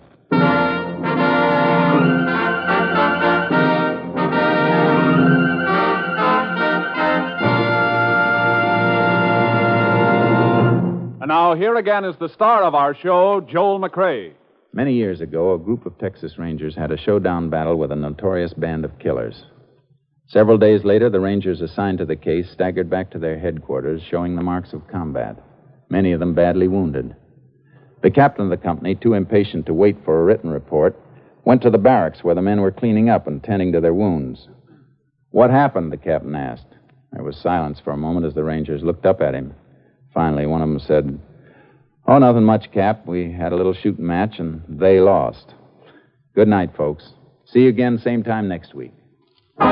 And 11.23 11.29
now, 11.29 11.55
here 11.55 11.77
again 11.77 12.05
is 12.05 12.17
the 12.17 12.29
star 12.29 12.63
of 12.63 12.75
our 12.75 12.95
show, 12.95 13.41
Joel 13.41 13.81
McCrea. 13.81 14.35
Many 14.75 14.93
years 14.93 15.23
ago, 15.23 15.55
a 15.55 15.59
group 15.59 15.87
of 15.87 15.97
Texas 15.97 16.37
Rangers 16.37 16.75
had 16.77 16.91
a 16.91 16.99
showdown 16.99 17.49
battle 17.49 17.79
with 17.79 17.91
a 17.91 17.97
notorious 17.97 18.53
band 18.53 18.85
of 18.85 18.99
killers. 18.99 19.45
Several 20.27 20.59
days 20.59 20.85
later, 20.85 21.11
the 21.11 21.21
Rangers 21.21 21.61
assigned 21.61 21.99
to 21.99 22.07
the 22.07 22.17
case 22.17 22.51
staggered 22.51 22.89
back 22.89 23.11
to 23.11 23.19
their 23.19 23.39
headquarters, 23.39 24.03
showing 24.03 24.35
the 24.35 24.43
marks 24.43 24.73
of 24.73 24.89
combat, 24.89 25.37
many 25.91 26.13
of 26.13 26.21
them 26.21 26.35
badly 26.35 26.67
wounded. 26.67 27.15
The 28.03 28.11
captain 28.11 28.45
of 28.45 28.51
the 28.51 28.57
company, 28.57 28.95
too 28.95 29.15
impatient 29.15 29.67
to 29.67 29.75
wait 29.75 29.97
for 30.05 30.21
a 30.21 30.25
written 30.25 30.51
report, 30.51 30.99
went 31.45 31.63
to 31.63 31.71
the 31.71 31.79
barracks 31.79 32.25
where 32.25 32.35
the 32.35 32.43
men 32.43 32.61
were 32.61 32.71
cleaning 32.71 33.11
up 33.11 33.27
and 33.27 33.43
tending 33.43 33.73
to 33.73 33.81
their 33.81 33.95
wounds. 33.95 34.49
What 35.31 35.51
happened? 35.51 35.93
the 35.93 35.97
captain 35.97 36.35
asked. 36.35 36.67
There 37.13 37.23
was 37.23 37.37
silence 37.37 37.81
for 37.81 37.93
a 37.93 37.97
moment 37.97 38.27
as 38.27 38.35
the 38.35 38.45
Rangers 38.45 38.83
looked 38.83 39.07
up 39.07 39.21
at 39.21 39.35
him. 39.35 39.55
Finally, 40.13 40.47
one 40.47 40.63
of 40.63 40.69
them 40.69 40.81
said, 40.81 41.21
Oh, 42.07 42.19
nothing 42.19 42.45
much, 42.45 42.71
Cap. 42.73 43.07
We 43.07 43.33
had 43.33 43.53
a 43.53 43.57
little 43.57 43.75
shooting 43.75 44.07
match, 44.07 44.39
and 44.39 44.63
they 44.69 45.01
lost. 45.01 45.55
Good 46.35 46.49
night, 46.49 46.77
folks. 46.77 47.13
See 47.47 47.61
you 47.61 47.69
again 47.69 47.99
same 47.99 48.23
time 48.23 48.49
next 48.49 48.75
week. 48.75 48.93
Next 49.59 49.67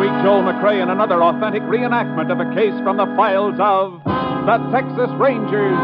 week, 0.00 0.14
Joel 0.22 0.42
McCrea 0.42 0.82
in 0.82 0.90
another 0.90 1.22
authentic 1.22 1.62
reenactment 1.62 2.30
of 2.30 2.38
a 2.40 2.54
case 2.54 2.78
from 2.82 2.96
the 2.96 3.06
files 3.16 3.56
of 3.58 4.02
the 4.04 4.58
Texas 4.70 5.10
Rangers. 5.18 5.78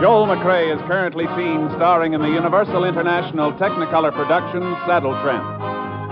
Joel 0.00 0.26
McCrea 0.26 0.74
is 0.76 0.80
currently 0.82 1.24
seen 1.34 1.70
starring 1.76 2.12
in 2.12 2.20
the 2.20 2.28
Universal 2.28 2.84
International 2.84 3.52
Technicolor 3.54 4.12
production 4.12 4.60
Saddle 4.86 5.18
Tramp. 5.22 5.53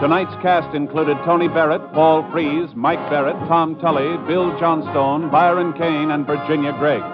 Tonight's 0.03 0.35
cast 0.43 0.75
included 0.75 1.17
Tony 1.25 1.47
Barrett, 1.47 1.81
Paul 1.93 2.29
Frees, 2.33 2.69
Mike 2.75 2.99
Barrett, 3.09 3.37
Tom 3.47 3.79
Tully, 3.79 4.17
Bill 4.27 4.51
Johnstone, 4.59 5.31
Byron 5.31 5.73
Kane, 5.75 6.11
and 6.11 6.27
Virginia 6.27 6.73
Gregg. 6.73 7.05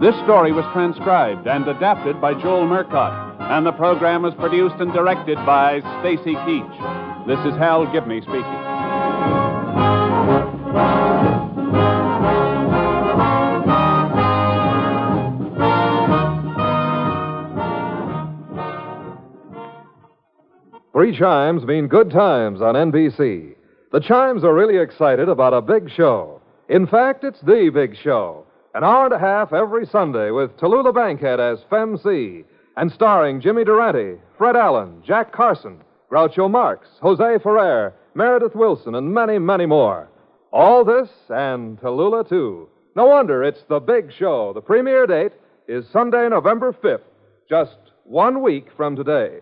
This 0.00 0.14
story 0.22 0.52
was 0.52 0.64
transcribed 0.72 1.48
and 1.48 1.66
adapted 1.66 2.20
by 2.20 2.34
Joel 2.34 2.68
Murcott, 2.68 3.40
and 3.50 3.66
the 3.66 3.72
program 3.72 4.22
was 4.22 4.32
produced 4.36 4.76
and 4.78 4.92
directed 4.92 5.38
by 5.44 5.80
Stacy 5.98 6.38
Keach. 6.46 7.26
This 7.26 7.40
is 7.40 7.58
Hal 7.58 7.90
Gibney 7.90 8.20
speaking. 8.20 8.69
Three 21.00 21.16
chimes 21.16 21.64
mean 21.64 21.86
good 21.86 22.10
times 22.10 22.60
on 22.60 22.74
NBC. 22.74 23.54
The 23.90 24.00
chimes 24.00 24.44
are 24.44 24.52
really 24.52 24.76
excited 24.76 25.30
about 25.30 25.54
a 25.54 25.62
big 25.62 25.90
show. 25.90 26.42
In 26.68 26.86
fact, 26.86 27.24
it's 27.24 27.40
the 27.40 27.70
big 27.72 27.96
show. 27.96 28.44
An 28.74 28.84
hour 28.84 29.06
and 29.06 29.14
a 29.14 29.18
half 29.18 29.54
every 29.54 29.86
Sunday 29.86 30.30
with 30.30 30.54
Tallulah 30.58 30.94
Bankhead 30.94 31.40
as 31.40 31.60
femcee, 31.72 32.44
and 32.76 32.92
starring 32.92 33.40
Jimmy 33.40 33.64
Durante, 33.64 34.20
Fred 34.36 34.56
Allen, 34.56 35.02
Jack 35.02 35.32
Carson, 35.32 35.78
Groucho 36.12 36.50
Marx, 36.50 36.86
Jose 37.00 37.38
Ferrer, 37.42 37.94
Meredith 38.14 38.52
Willson, 38.54 38.94
and 38.94 39.14
many, 39.14 39.38
many 39.38 39.64
more. 39.64 40.06
All 40.52 40.84
this 40.84 41.08
and 41.30 41.80
Tallulah, 41.80 42.28
too. 42.28 42.68
No 42.94 43.06
wonder 43.06 43.42
it's 43.42 43.64
the 43.70 43.80
big 43.80 44.12
show. 44.12 44.52
The 44.52 44.60
premiere 44.60 45.06
date 45.06 45.32
is 45.66 45.88
Sunday, 45.94 46.28
November 46.28 46.74
5th, 46.74 47.08
just 47.48 47.78
one 48.04 48.42
week 48.42 48.66
from 48.76 48.96
today. 48.96 49.38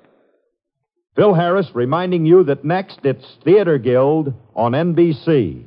Phil 1.19 1.35
Harris 1.35 1.69
reminding 1.75 2.27
you 2.27 2.45
that 2.45 2.65
next 2.65 3.01
it's 3.03 3.27
Theater 3.43 3.77
Guild 3.77 4.33
on 4.55 4.71
NBC. 4.71 5.65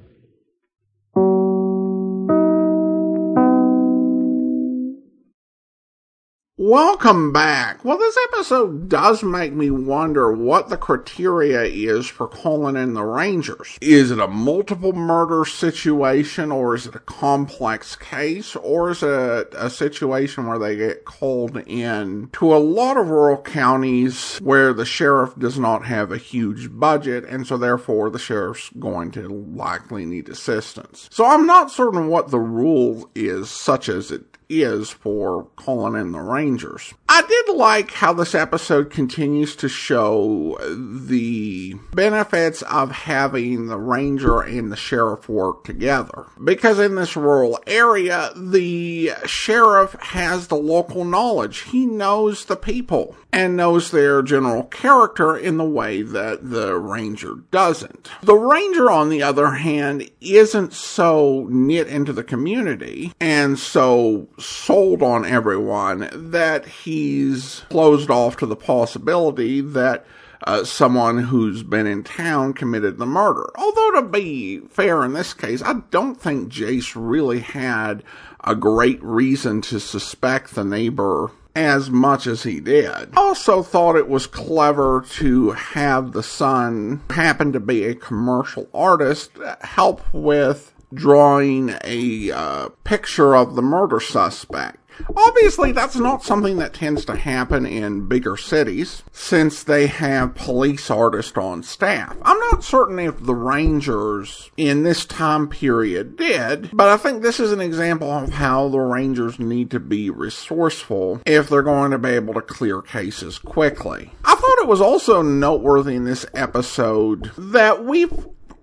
Welcome 6.72 7.34
back. 7.34 7.84
Well, 7.84 7.98
this 7.98 8.18
episode 8.32 8.88
does 8.88 9.24
make 9.24 9.52
me 9.52 9.70
wonder 9.70 10.32
what 10.32 10.70
the 10.70 10.78
criteria 10.78 11.64
is 11.64 12.08
for 12.08 12.30
calling 12.30 12.78
in 12.78 12.94
the 12.94 13.04
Rangers. 13.04 13.78
Is 13.82 14.10
it 14.10 14.22
a 14.22 14.28
multiple 14.30 14.94
murder 14.94 15.44
situation, 15.44 16.50
or 16.50 16.74
is 16.74 16.88
it 16.88 16.96
a 16.96 17.00
complex 17.00 17.98
case, 17.98 18.56
or 18.56 18.92
is 18.92 19.04
it 19.04 19.54
a 19.54 19.70
situation 19.70 20.48
where 20.48 20.58
they 20.58 20.78
get 20.78 21.04
called 21.04 21.58
in 21.68 22.30
to 22.32 22.56
a 22.56 22.64
lot 22.64 22.96
of 22.96 23.10
rural 23.10 23.42
counties 23.42 24.38
where 24.38 24.72
the 24.72 24.86
sheriff 24.86 25.38
does 25.38 25.60
not 25.60 25.86
have 25.88 26.10
a 26.10 26.18
huge 26.18 26.70
budget, 26.72 27.26
and 27.26 27.46
so 27.46 27.58
therefore 27.58 28.10
the 28.10 28.18
sheriff's 28.18 28.70
going 28.80 29.12
to 29.12 29.28
likely 29.28 30.06
need 30.06 30.30
assistance? 30.30 31.10
So 31.12 31.26
I'm 31.26 31.46
not 31.46 31.70
certain 31.70 32.08
what 32.08 32.30
the 32.32 32.40
rule 32.40 33.12
is, 33.14 33.50
such 33.50 33.90
as 33.90 34.10
it 34.10 34.31
is 34.52 34.90
for 34.90 35.48
calling 35.56 36.00
in 36.00 36.12
the 36.12 36.22
Rangers. 36.22 36.94
I 37.08 37.22
did 37.22 37.56
like 37.56 37.92
how 37.92 38.14
this 38.14 38.36
episode 38.36 38.90
continues 38.90 39.56
to 39.58 39.70
show 39.70 40.58
the 40.62 41.76
benefits 41.94 42.62
of 42.64 42.92
having 42.92 43.68
the 43.68 43.78
ranger 43.78 44.42
and 44.42 44.72
the 44.72 44.78
sheriff 44.78 45.28
work 45.30 45.64
together. 45.64 46.26
Because 46.44 46.80
in 46.80 46.96
this 46.96 47.16
rural 47.16 47.60
area, 47.68 48.32
the 48.36 49.12
sheriff 49.26 49.96
has 50.00 50.48
the 50.48 50.56
local 50.56 51.06
knowledge. 51.06 51.60
He 51.60 51.86
knows 51.86 52.46
the 52.46 52.56
people 52.56 53.16
and 53.34 53.56
knows 53.56 53.92
their 53.92 54.22
general 54.22 54.64
character 54.64 55.38
in 55.38 55.58
the 55.58 55.64
way 55.64 56.02
that 56.02 56.50
the 56.50 56.76
ranger 56.78 57.36
doesn't. 57.52 58.10
The 58.22 58.36
ranger, 58.36 58.90
on 58.90 59.10
the 59.10 59.24
other 59.24 59.52
hand, 59.52 60.10
isn't 60.20 60.74
so 60.74 61.48
knit 61.50 61.88
into 61.88 62.14
the 62.14 62.24
community 62.24 63.14
and 63.20 63.58
so 63.58 64.28
sold 64.42 65.02
on 65.02 65.26
everyone 65.26 66.10
that 66.14 66.66
he's 66.66 67.64
closed 67.70 68.10
off 68.10 68.38
to 68.38 68.46
the 68.46 68.56
possibility 68.56 69.62
that 69.62 70.06
uh, 70.46 70.64
someone 70.64 71.20
who's 71.20 71.64
been 71.64 71.88
in 71.88 72.04
town 72.04 72.54
committed 72.54 72.98
the 72.98 73.06
murder. 73.06 73.50
Although, 73.56 73.92
to 73.92 74.02
be 74.02 74.60
fair 74.70 75.04
in 75.04 75.14
this 75.14 75.34
case, 75.34 75.62
I 75.62 75.82
don't 75.92 76.20
think 76.20 76.52
Jace 76.52 76.94
really 76.96 77.40
had 77.40 78.04
a 78.44 78.56
great 78.56 79.02
reason 79.04 79.62
to 79.62 79.80
suspect 79.80 80.56
the 80.56 80.64
neighbor 80.64 81.32
as 81.56 81.90
much 81.90 82.28
as 82.28 82.44
he 82.44 82.60
did. 82.60 83.16
Also 83.16 83.62
thought 83.62 83.96
it 83.96 84.08
was 84.08 84.26
clever 84.26 85.06
to 85.12 85.52
have 85.52 86.14
the 86.14 86.24
son 86.24 87.02
happen 87.10 87.52
to 87.52 87.60
be 87.60 87.84
a 87.84 87.96
commercial 87.96 88.70
artist 88.74 89.32
help 89.62 90.02
with 90.14 90.74
drawing 90.94 91.76
a 91.84 92.32
uh, 92.32 92.70
picture 92.84 93.36
of 93.36 93.56
the 93.56 93.62
murder 93.62 94.00
suspect. 94.00 94.78
Obviously, 95.16 95.72
that's 95.72 95.96
not 95.96 96.24
something 96.24 96.58
that 96.58 96.74
tends 96.74 97.06
to 97.06 97.16
happen 97.16 97.66
in 97.66 98.08
bigger 98.08 98.38
cities 98.38 99.04
since 99.12 99.64
they 99.64 99.88
have 99.88 100.36
police 100.36 100.90
artists 100.90 101.38
on 101.38 101.64
staff. 101.64 102.16
I'm 102.22 102.40
not 102.52 102.64
certain 102.64 103.00
if 103.00 103.24
the 103.24 103.36
Rangers 103.36 104.52
in 104.58 104.84
this 104.84 105.06
time 105.06 105.48
period 105.48 106.18
did, 106.18 106.70
but 106.74 106.88
I 106.88 106.98
think 106.98 107.22
this 107.22 107.40
is 107.40 107.52
an 107.52 107.62
example 107.62 108.12
of 108.12 108.32
how 108.34 108.70
the 108.70 108.80
Rangers 108.80 109.40
need 109.40 109.72
to 109.72 109.80
be 109.80 110.10
resourceful 110.10 111.22
if 111.26 111.50
they're 111.50 111.62
going 111.62 111.92
to 111.92 111.98
be 111.98 112.10
able 112.10 112.34
to 112.36 112.42
clear 112.42 112.82
cases 112.82 113.40
quickly. 113.40 114.12
I 114.24 114.36
thought 114.36 114.60
it 114.60 114.68
was 114.68 114.82
also 114.82 115.22
noteworthy 115.22 115.96
in 115.96 116.06
this 116.06 116.26
episode 116.34 117.32
that 117.38 117.84
we've 117.86 118.14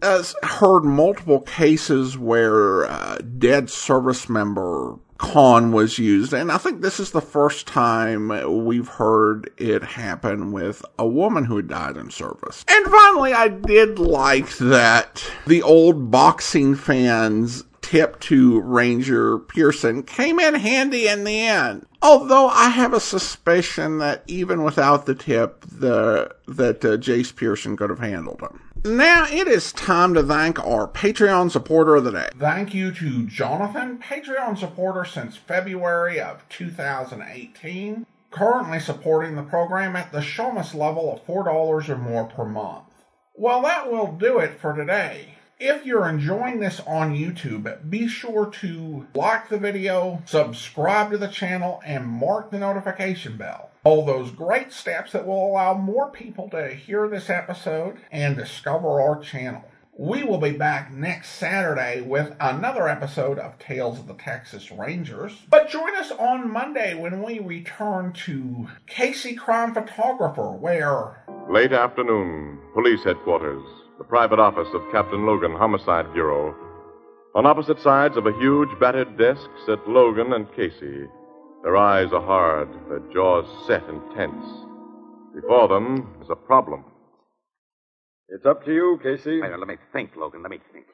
has 0.02 0.34
heard 0.42 0.84
multiple 0.84 1.40
cases 1.40 2.16
where 2.16 2.86
uh, 2.86 3.18
dead 3.38 3.70
service 3.70 4.28
member 4.28 4.96
con 5.18 5.72
was 5.72 5.98
used, 5.98 6.32
and 6.32 6.50
I 6.52 6.58
think 6.58 6.80
this 6.80 7.00
is 7.00 7.10
the 7.10 7.20
first 7.20 7.66
time 7.66 8.28
we've 8.64 8.88
heard 8.88 9.50
it 9.56 9.82
happen 9.82 10.52
with 10.52 10.84
a 10.98 11.06
woman 11.06 11.44
who 11.44 11.60
died 11.60 11.96
in 11.96 12.10
service. 12.10 12.64
And 12.68 12.86
finally, 12.86 13.32
I 13.32 13.48
did 13.48 13.98
like 13.98 14.56
that 14.58 15.28
the 15.46 15.62
old 15.62 16.10
boxing 16.10 16.76
fans 16.76 17.64
tip 17.88 18.20
to 18.20 18.60
Ranger 18.60 19.38
Pearson 19.38 20.02
came 20.02 20.38
in 20.38 20.54
handy 20.54 21.08
in 21.08 21.24
the 21.24 21.40
end. 21.40 21.86
Although 22.02 22.48
I 22.48 22.68
have 22.68 22.92
a 22.92 23.00
suspicion 23.00 23.98
that 23.98 24.22
even 24.26 24.62
without 24.62 25.06
the 25.06 25.14
tip, 25.14 25.64
the 25.66 26.34
that 26.46 26.84
uh, 26.84 26.96
Jace 26.98 27.34
Pearson 27.34 27.76
could 27.76 27.90
have 27.90 27.98
handled 27.98 28.40
him. 28.40 28.60
Now 28.84 29.26
it 29.28 29.48
is 29.48 29.72
time 29.72 30.14
to 30.14 30.22
thank 30.22 30.64
our 30.64 30.86
Patreon 30.86 31.50
supporter 31.50 31.96
of 31.96 32.04
the 32.04 32.12
day. 32.12 32.28
Thank 32.38 32.74
you 32.74 32.92
to 32.92 33.26
Jonathan, 33.26 33.98
Patreon 33.98 34.56
supporter 34.56 35.04
since 35.04 35.36
February 35.36 36.20
of 36.20 36.48
2018, 36.48 38.06
currently 38.30 38.78
supporting 38.78 39.34
the 39.34 39.42
program 39.42 39.96
at 39.96 40.12
the 40.12 40.20
Shamus 40.20 40.74
level 40.74 41.12
of 41.12 41.26
$4 41.26 41.88
or 41.88 41.98
more 41.98 42.24
per 42.26 42.44
month. 42.44 42.84
Well, 43.34 43.62
that 43.62 43.90
will 43.90 44.12
do 44.12 44.38
it 44.38 44.60
for 44.60 44.72
today. 44.74 45.34
If 45.58 45.84
you're 45.84 46.08
enjoying 46.08 46.60
this 46.60 46.80
on 46.86 47.16
YouTube, 47.16 47.90
be 47.90 48.06
sure 48.06 48.46
to 48.46 49.06
like 49.12 49.48
the 49.48 49.58
video, 49.58 50.22
subscribe 50.24 51.10
to 51.10 51.18
the 51.18 51.26
channel, 51.26 51.80
and 51.84 52.06
mark 52.06 52.52
the 52.52 52.60
notification 52.60 53.36
bell. 53.36 53.70
All 53.88 54.04
those 54.04 54.30
great 54.32 54.70
steps 54.70 55.12
that 55.12 55.26
will 55.26 55.46
allow 55.46 55.72
more 55.72 56.10
people 56.10 56.50
to 56.50 56.74
hear 56.74 57.08
this 57.08 57.30
episode 57.30 57.96
and 58.12 58.36
discover 58.36 59.00
our 59.00 59.18
channel. 59.18 59.64
We 59.96 60.24
will 60.24 60.36
be 60.36 60.50
back 60.50 60.92
next 60.92 61.30
Saturday 61.30 62.02
with 62.02 62.36
another 62.38 62.86
episode 62.86 63.38
of 63.38 63.58
Tales 63.58 63.98
of 63.98 64.06
the 64.06 64.12
Texas 64.12 64.70
Rangers. 64.70 65.32
But 65.48 65.70
join 65.70 65.96
us 65.96 66.10
on 66.10 66.52
Monday 66.52 67.00
when 67.00 67.22
we 67.22 67.38
return 67.38 68.12
to 68.26 68.68
Casey 68.86 69.34
Crime 69.34 69.72
Photographer, 69.72 70.50
where. 70.52 71.24
Late 71.48 71.72
afternoon, 71.72 72.58
police 72.74 73.02
headquarters, 73.04 73.64
the 73.96 74.04
private 74.04 74.38
office 74.38 74.68
of 74.74 74.82
Captain 74.92 75.24
Logan, 75.24 75.52
Homicide 75.52 76.12
Bureau. 76.12 76.54
On 77.34 77.46
opposite 77.46 77.80
sides 77.80 78.18
of 78.18 78.26
a 78.26 78.38
huge 78.38 78.68
battered 78.78 79.16
desk 79.16 79.48
sit 79.64 79.78
Logan 79.88 80.34
and 80.34 80.46
Casey. 80.54 81.08
Their 81.62 81.76
eyes 81.76 82.12
are 82.12 82.22
hard, 82.22 82.68
their 82.88 83.02
jaws 83.12 83.46
set 83.66 83.84
and 83.88 84.00
tense. 84.14 84.44
Before 85.34 85.68
them 85.68 86.14
is 86.22 86.30
a 86.30 86.36
problem. 86.36 86.84
It's 88.28 88.46
up 88.46 88.64
to 88.64 88.72
you, 88.72 89.00
Casey. 89.02 89.40
Wait, 89.40 89.50
let 89.50 89.66
me 89.66 89.76
think, 89.92 90.14
Logan. 90.16 90.42
Let 90.42 90.50
me 90.50 90.60
think. 90.72 90.86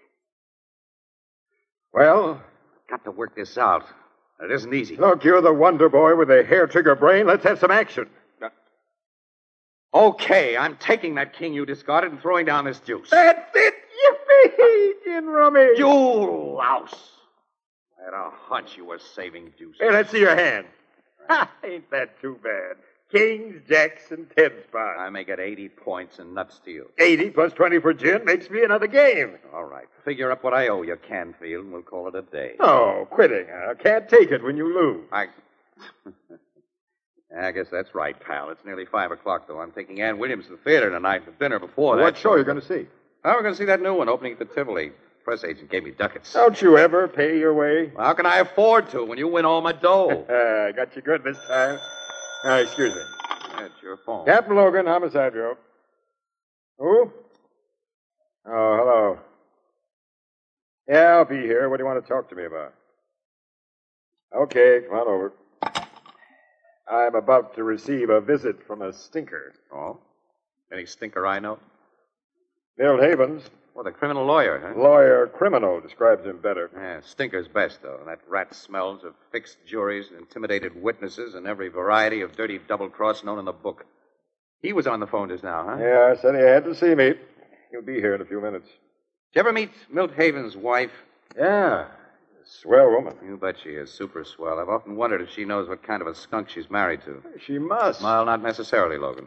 Well? 1.93 2.41
I've 2.41 2.91
Got 2.91 3.05
to 3.05 3.11
work 3.11 3.35
this 3.37 3.59
out. 3.59 3.85
It 4.43 4.51
isn't 4.51 4.73
easy. 4.75 4.97
Look, 4.97 5.25
you're 5.25 5.41
the 5.41 5.53
wonder 5.53 5.89
boy 5.89 6.17
with 6.17 6.31
a 6.31 6.45
hair 6.45 6.67
trigger 6.67 6.95
brain. 6.95 7.27
Let's 7.27 7.45
have 7.45 7.59
some 7.59 7.71
action. 7.71 8.09
Uh, 8.43 8.49
okay, 9.95 10.57
I'm 10.57 10.77
taking 10.77 11.15
that 11.17 11.35
king 11.35 11.55
you 11.55 11.67
discarded 11.67 12.13
and 12.13 12.21
throwing 12.21 12.47
down 12.47 12.65
this 12.65 12.81
juice. 12.81 13.11
That's 13.11 13.51
it! 13.55 13.75
Yippee! 14.05 15.05
Gin 15.05 15.27
rummy! 15.27 15.69
You 15.77 16.57
louse! 16.57 17.11
I 18.05 18.11
had 18.11 18.15
a 18.15 18.31
hunch 18.31 18.77
you 18.77 18.85
were 18.85 18.99
saving 18.99 19.53
juice. 19.59 19.77
Hey, 19.81 19.91
let's 19.91 20.11
see 20.11 20.21
your 20.21 20.37
hand. 20.37 20.67
Ain't 21.65 21.91
that 21.91 22.21
too 22.21 22.39
bad? 22.43 22.77
Kings, 23.11 23.63
jacks, 23.69 24.11
and 24.11 24.27
ten 24.37 24.51
spots. 24.69 24.99
I 24.99 25.09
make 25.09 25.29
it 25.29 25.39
80 25.39 25.69
points 25.69 26.19
and 26.19 26.35
nuts 26.35 26.61
to 26.65 26.71
you. 26.71 26.91
80 26.99 27.31
plus 27.31 27.53
20 27.53 27.79
for 27.81 27.95
gin 27.95 28.25
makes 28.25 28.51
me 28.51 28.65
another 28.65 28.87
game. 28.87 29.39
All 29.55 29.65
right. 29.65 29.87
Figure 30.05 30.31
up 30.31 30.43
what 30.43 30.53
I 30.53 30.69
owe 30.69 30.83
you, 30.83 30.97
Canfield, 30.97 31.65
and 31.65 31.73
we'll 31.73 31.83
call 31.83 32.09
it 32.09 32.15
a 32.15 32.23
day. 32.23 32.55
Oh, 32.61 33.07
quitting. 33.11 33.47
I 33.51 33.75
can't 33.75 34.09
take 34.09 34.31
it 34.31 34.43
when 34.43 34.57
you 34.57 34.75
lose. 34.75 35.05
I. 35.13 35.27
I 37.37 37.51
guess 37.51 37.67
that's 37.71 37.95
right, 37.95 38.19
pal. 38.19 38.51
It's 38.51 38.65
nearly 38.65 38.87
five 38.87 39.11
o'clock, 39.11 39.49
though. 39.49 39.61
I'm 39.61 39.73
taking 39.73 40.01
Ann 40.01 40.19
Williams 40.19 40.47
to 40.47 40.53
the 40.53 40.57
theater 40.59 40.91
tonight 40.91 41.25
for 41.25 41.33
dinner 41.33 41.59
before 41.59 41.97
what 41.97 42.15
that. 42.15 42.21
show 42.21 42.33
are 42.33 42.39
you 42.39 42.45
going 42.45 42.61
to 42.61 42.67
see? 42.67 42.87
Oh, 43.25 43.33
we're 43.33 43.43
going 43.43 43.55
to 43.55 43.59
see 43.59 43.65
that 43.65 43.83
new 43.83 43.95
one 43.95 44.09
opening 44.09 44.33
at 44.33 44.39
the 44.39 44.45
Tivoli. 44.45 44.93
Press 45.25 45.43
agent 45.43 45.71
gave 45.71 45.85
me 45.85 45.91
ducats. 45.91 46.33
Don't 46.35 46.61
you 46.61 46.77
ever 46.77 47.09
pay 47.09 47.39
your 47.39 47.55
way? 47.55 47.91
Well, 47.95 48.05
how 48.05 48.13
can 48.13 48.27
I 48.27 48.39
afford 48.39 48.91
to 48.91 49.03
when 49.05 49.17
you 49.17 49.27
win 49.27 49.47
all 49.47 49.63
my 49.63 49.73
dough? 49.73 50.27
I 50.69 50.73
got 50.73 50.95
you 50.95 51.01
good 51.01 51.25
this 51.25 51.39
time. 51.49 51.79
Uh, 52.45 52.63
excuse 52.63 52.95
me. 52.95 53.01
That's 53.57 53.83
your 53.83 53.97
phone. 54.05 54.27
Captain 54.27 54.55
Logan, 54.55 54.87
Homicide 54.87 55.33
Bureau. 55.33 55.57
Who? 56.79 57.11
Oh, 58.47 58.77
hello. 58.77 59.19
Yeah, 60.89 61.17
I'll 61.17 61.25
be 61.25 61.41
here. 61.41 61.71
What 61.71 61.79
do 61.79 61.85
you 61.85 61.87
want 61.87 62.05
to 62.05 62.09
talk 62.09 62.29
to 62.29 62.35
me 62.35 62.45
about? 62.45 62.75
Okay, 64.37 64.83
come 64.87 64.99
on 64.99 65.09
over. 65.09 65.33
I'm 66.91 67.15
about 67.15 67.55
to 67.55 67.65
receive 67.65 68.11
a 68.11 68.21
visit 68.21 68.67
from 68.67 68.83
a 68.83 68.93
stinker. 68.93 69.55
Oh? 69.73 69.99
Any 70.71 70.85
stinker 70.85 71.27
I 71.27 71.39
know? 71.39 71.59
Bill 72.77 73.01
Havens. 73.01 73.49
Well, 73.75 73.83
the 73.83 73.91
criminal 73.91 74.25
lawyer, 74.25 74.61
huh? 74.61 74.81
Lawyer 74.81 75.27
criminal 75.27 75.81
describes 75.81 76.25
him 76.25 76.39
better. 76.39 76.71
Yeah, 76.75 77.01
stinker's 77.03 77.49
best, 77.49 77.83
though. 77.83 78.01
That 78.07 78.21
rat 78.29 78.55
smells 78.55 79.03
of 79.03 79.15
fixed 79.33 79.59
juries, 79.67 80.11
and 80.11 80.21
intimidated 80.21 80.81
witnesses, 80.81 81.35
and 81.35 81.47
every 81.47 81.69
variety 81.69 82.21
of 82.21 82.37
dirty 82.37 82.61
double 82.69 82.89
cross 82.89 83.25
known 83.25 83.41
in 83.41 83.45
the 83.45 83.53
book. 83.53 83.85
He 84.63 84.73
was 84.73 84.87
on 84.87 85.01
the 85.01 85.09
phone 85.09 85.29
just 85.29 85.43
now, 85.43 85.67
huh? 85.69 85.77
Yeah, 85.83 86.15
said 86.21 86.37
he 86.37 86.41
had 86.41 86.65
to 86.65 86.75
see 86.75 86.95
me. 86.95 87.15
He'll 87.73 87.83
be 87.83 87.95
here 87.95 88.15
in 88.15 88.21
a 88.21 88.25
few 88.25 88.41
minutes. 88.41 88.67
Did 88.67 88.75
you 89.35 89.41
ever 89.41 89.53
meet 89.53 89.73
Milt 89.91 90.13
Haven's 90.13 90.57
wife? 90.57 90.93
Yeah. 91.37 91.89
Swell 92.45 92.91
woman. 92.93 93.17
You 93.27 93.37
bet 93.37 93.57
she 93.61 93.71
is. 93.71 93.91
Super 93.91 94.23
swell. 94.23 94.61
I've 94.61 94.69
often 94.69 94.95
wondered 94.95 95.23
if 95.23 95.31
she 95.31 95.45
knows 95.45 95.69
what 95.69 95.83
kind 95.83 96.01
of 96.01 96.07
a 96.07 96.15
skunk 96.15 96.49
she's 96.49 96.71
married 96.71 97.01
to. 97.07 97.23
She 97.45 97.59
must. 97.59 98.03
Well, 98.03 98.25
not 98.25 98.43
necessarily, 98.43 98.99
Logan. 98.99 99.27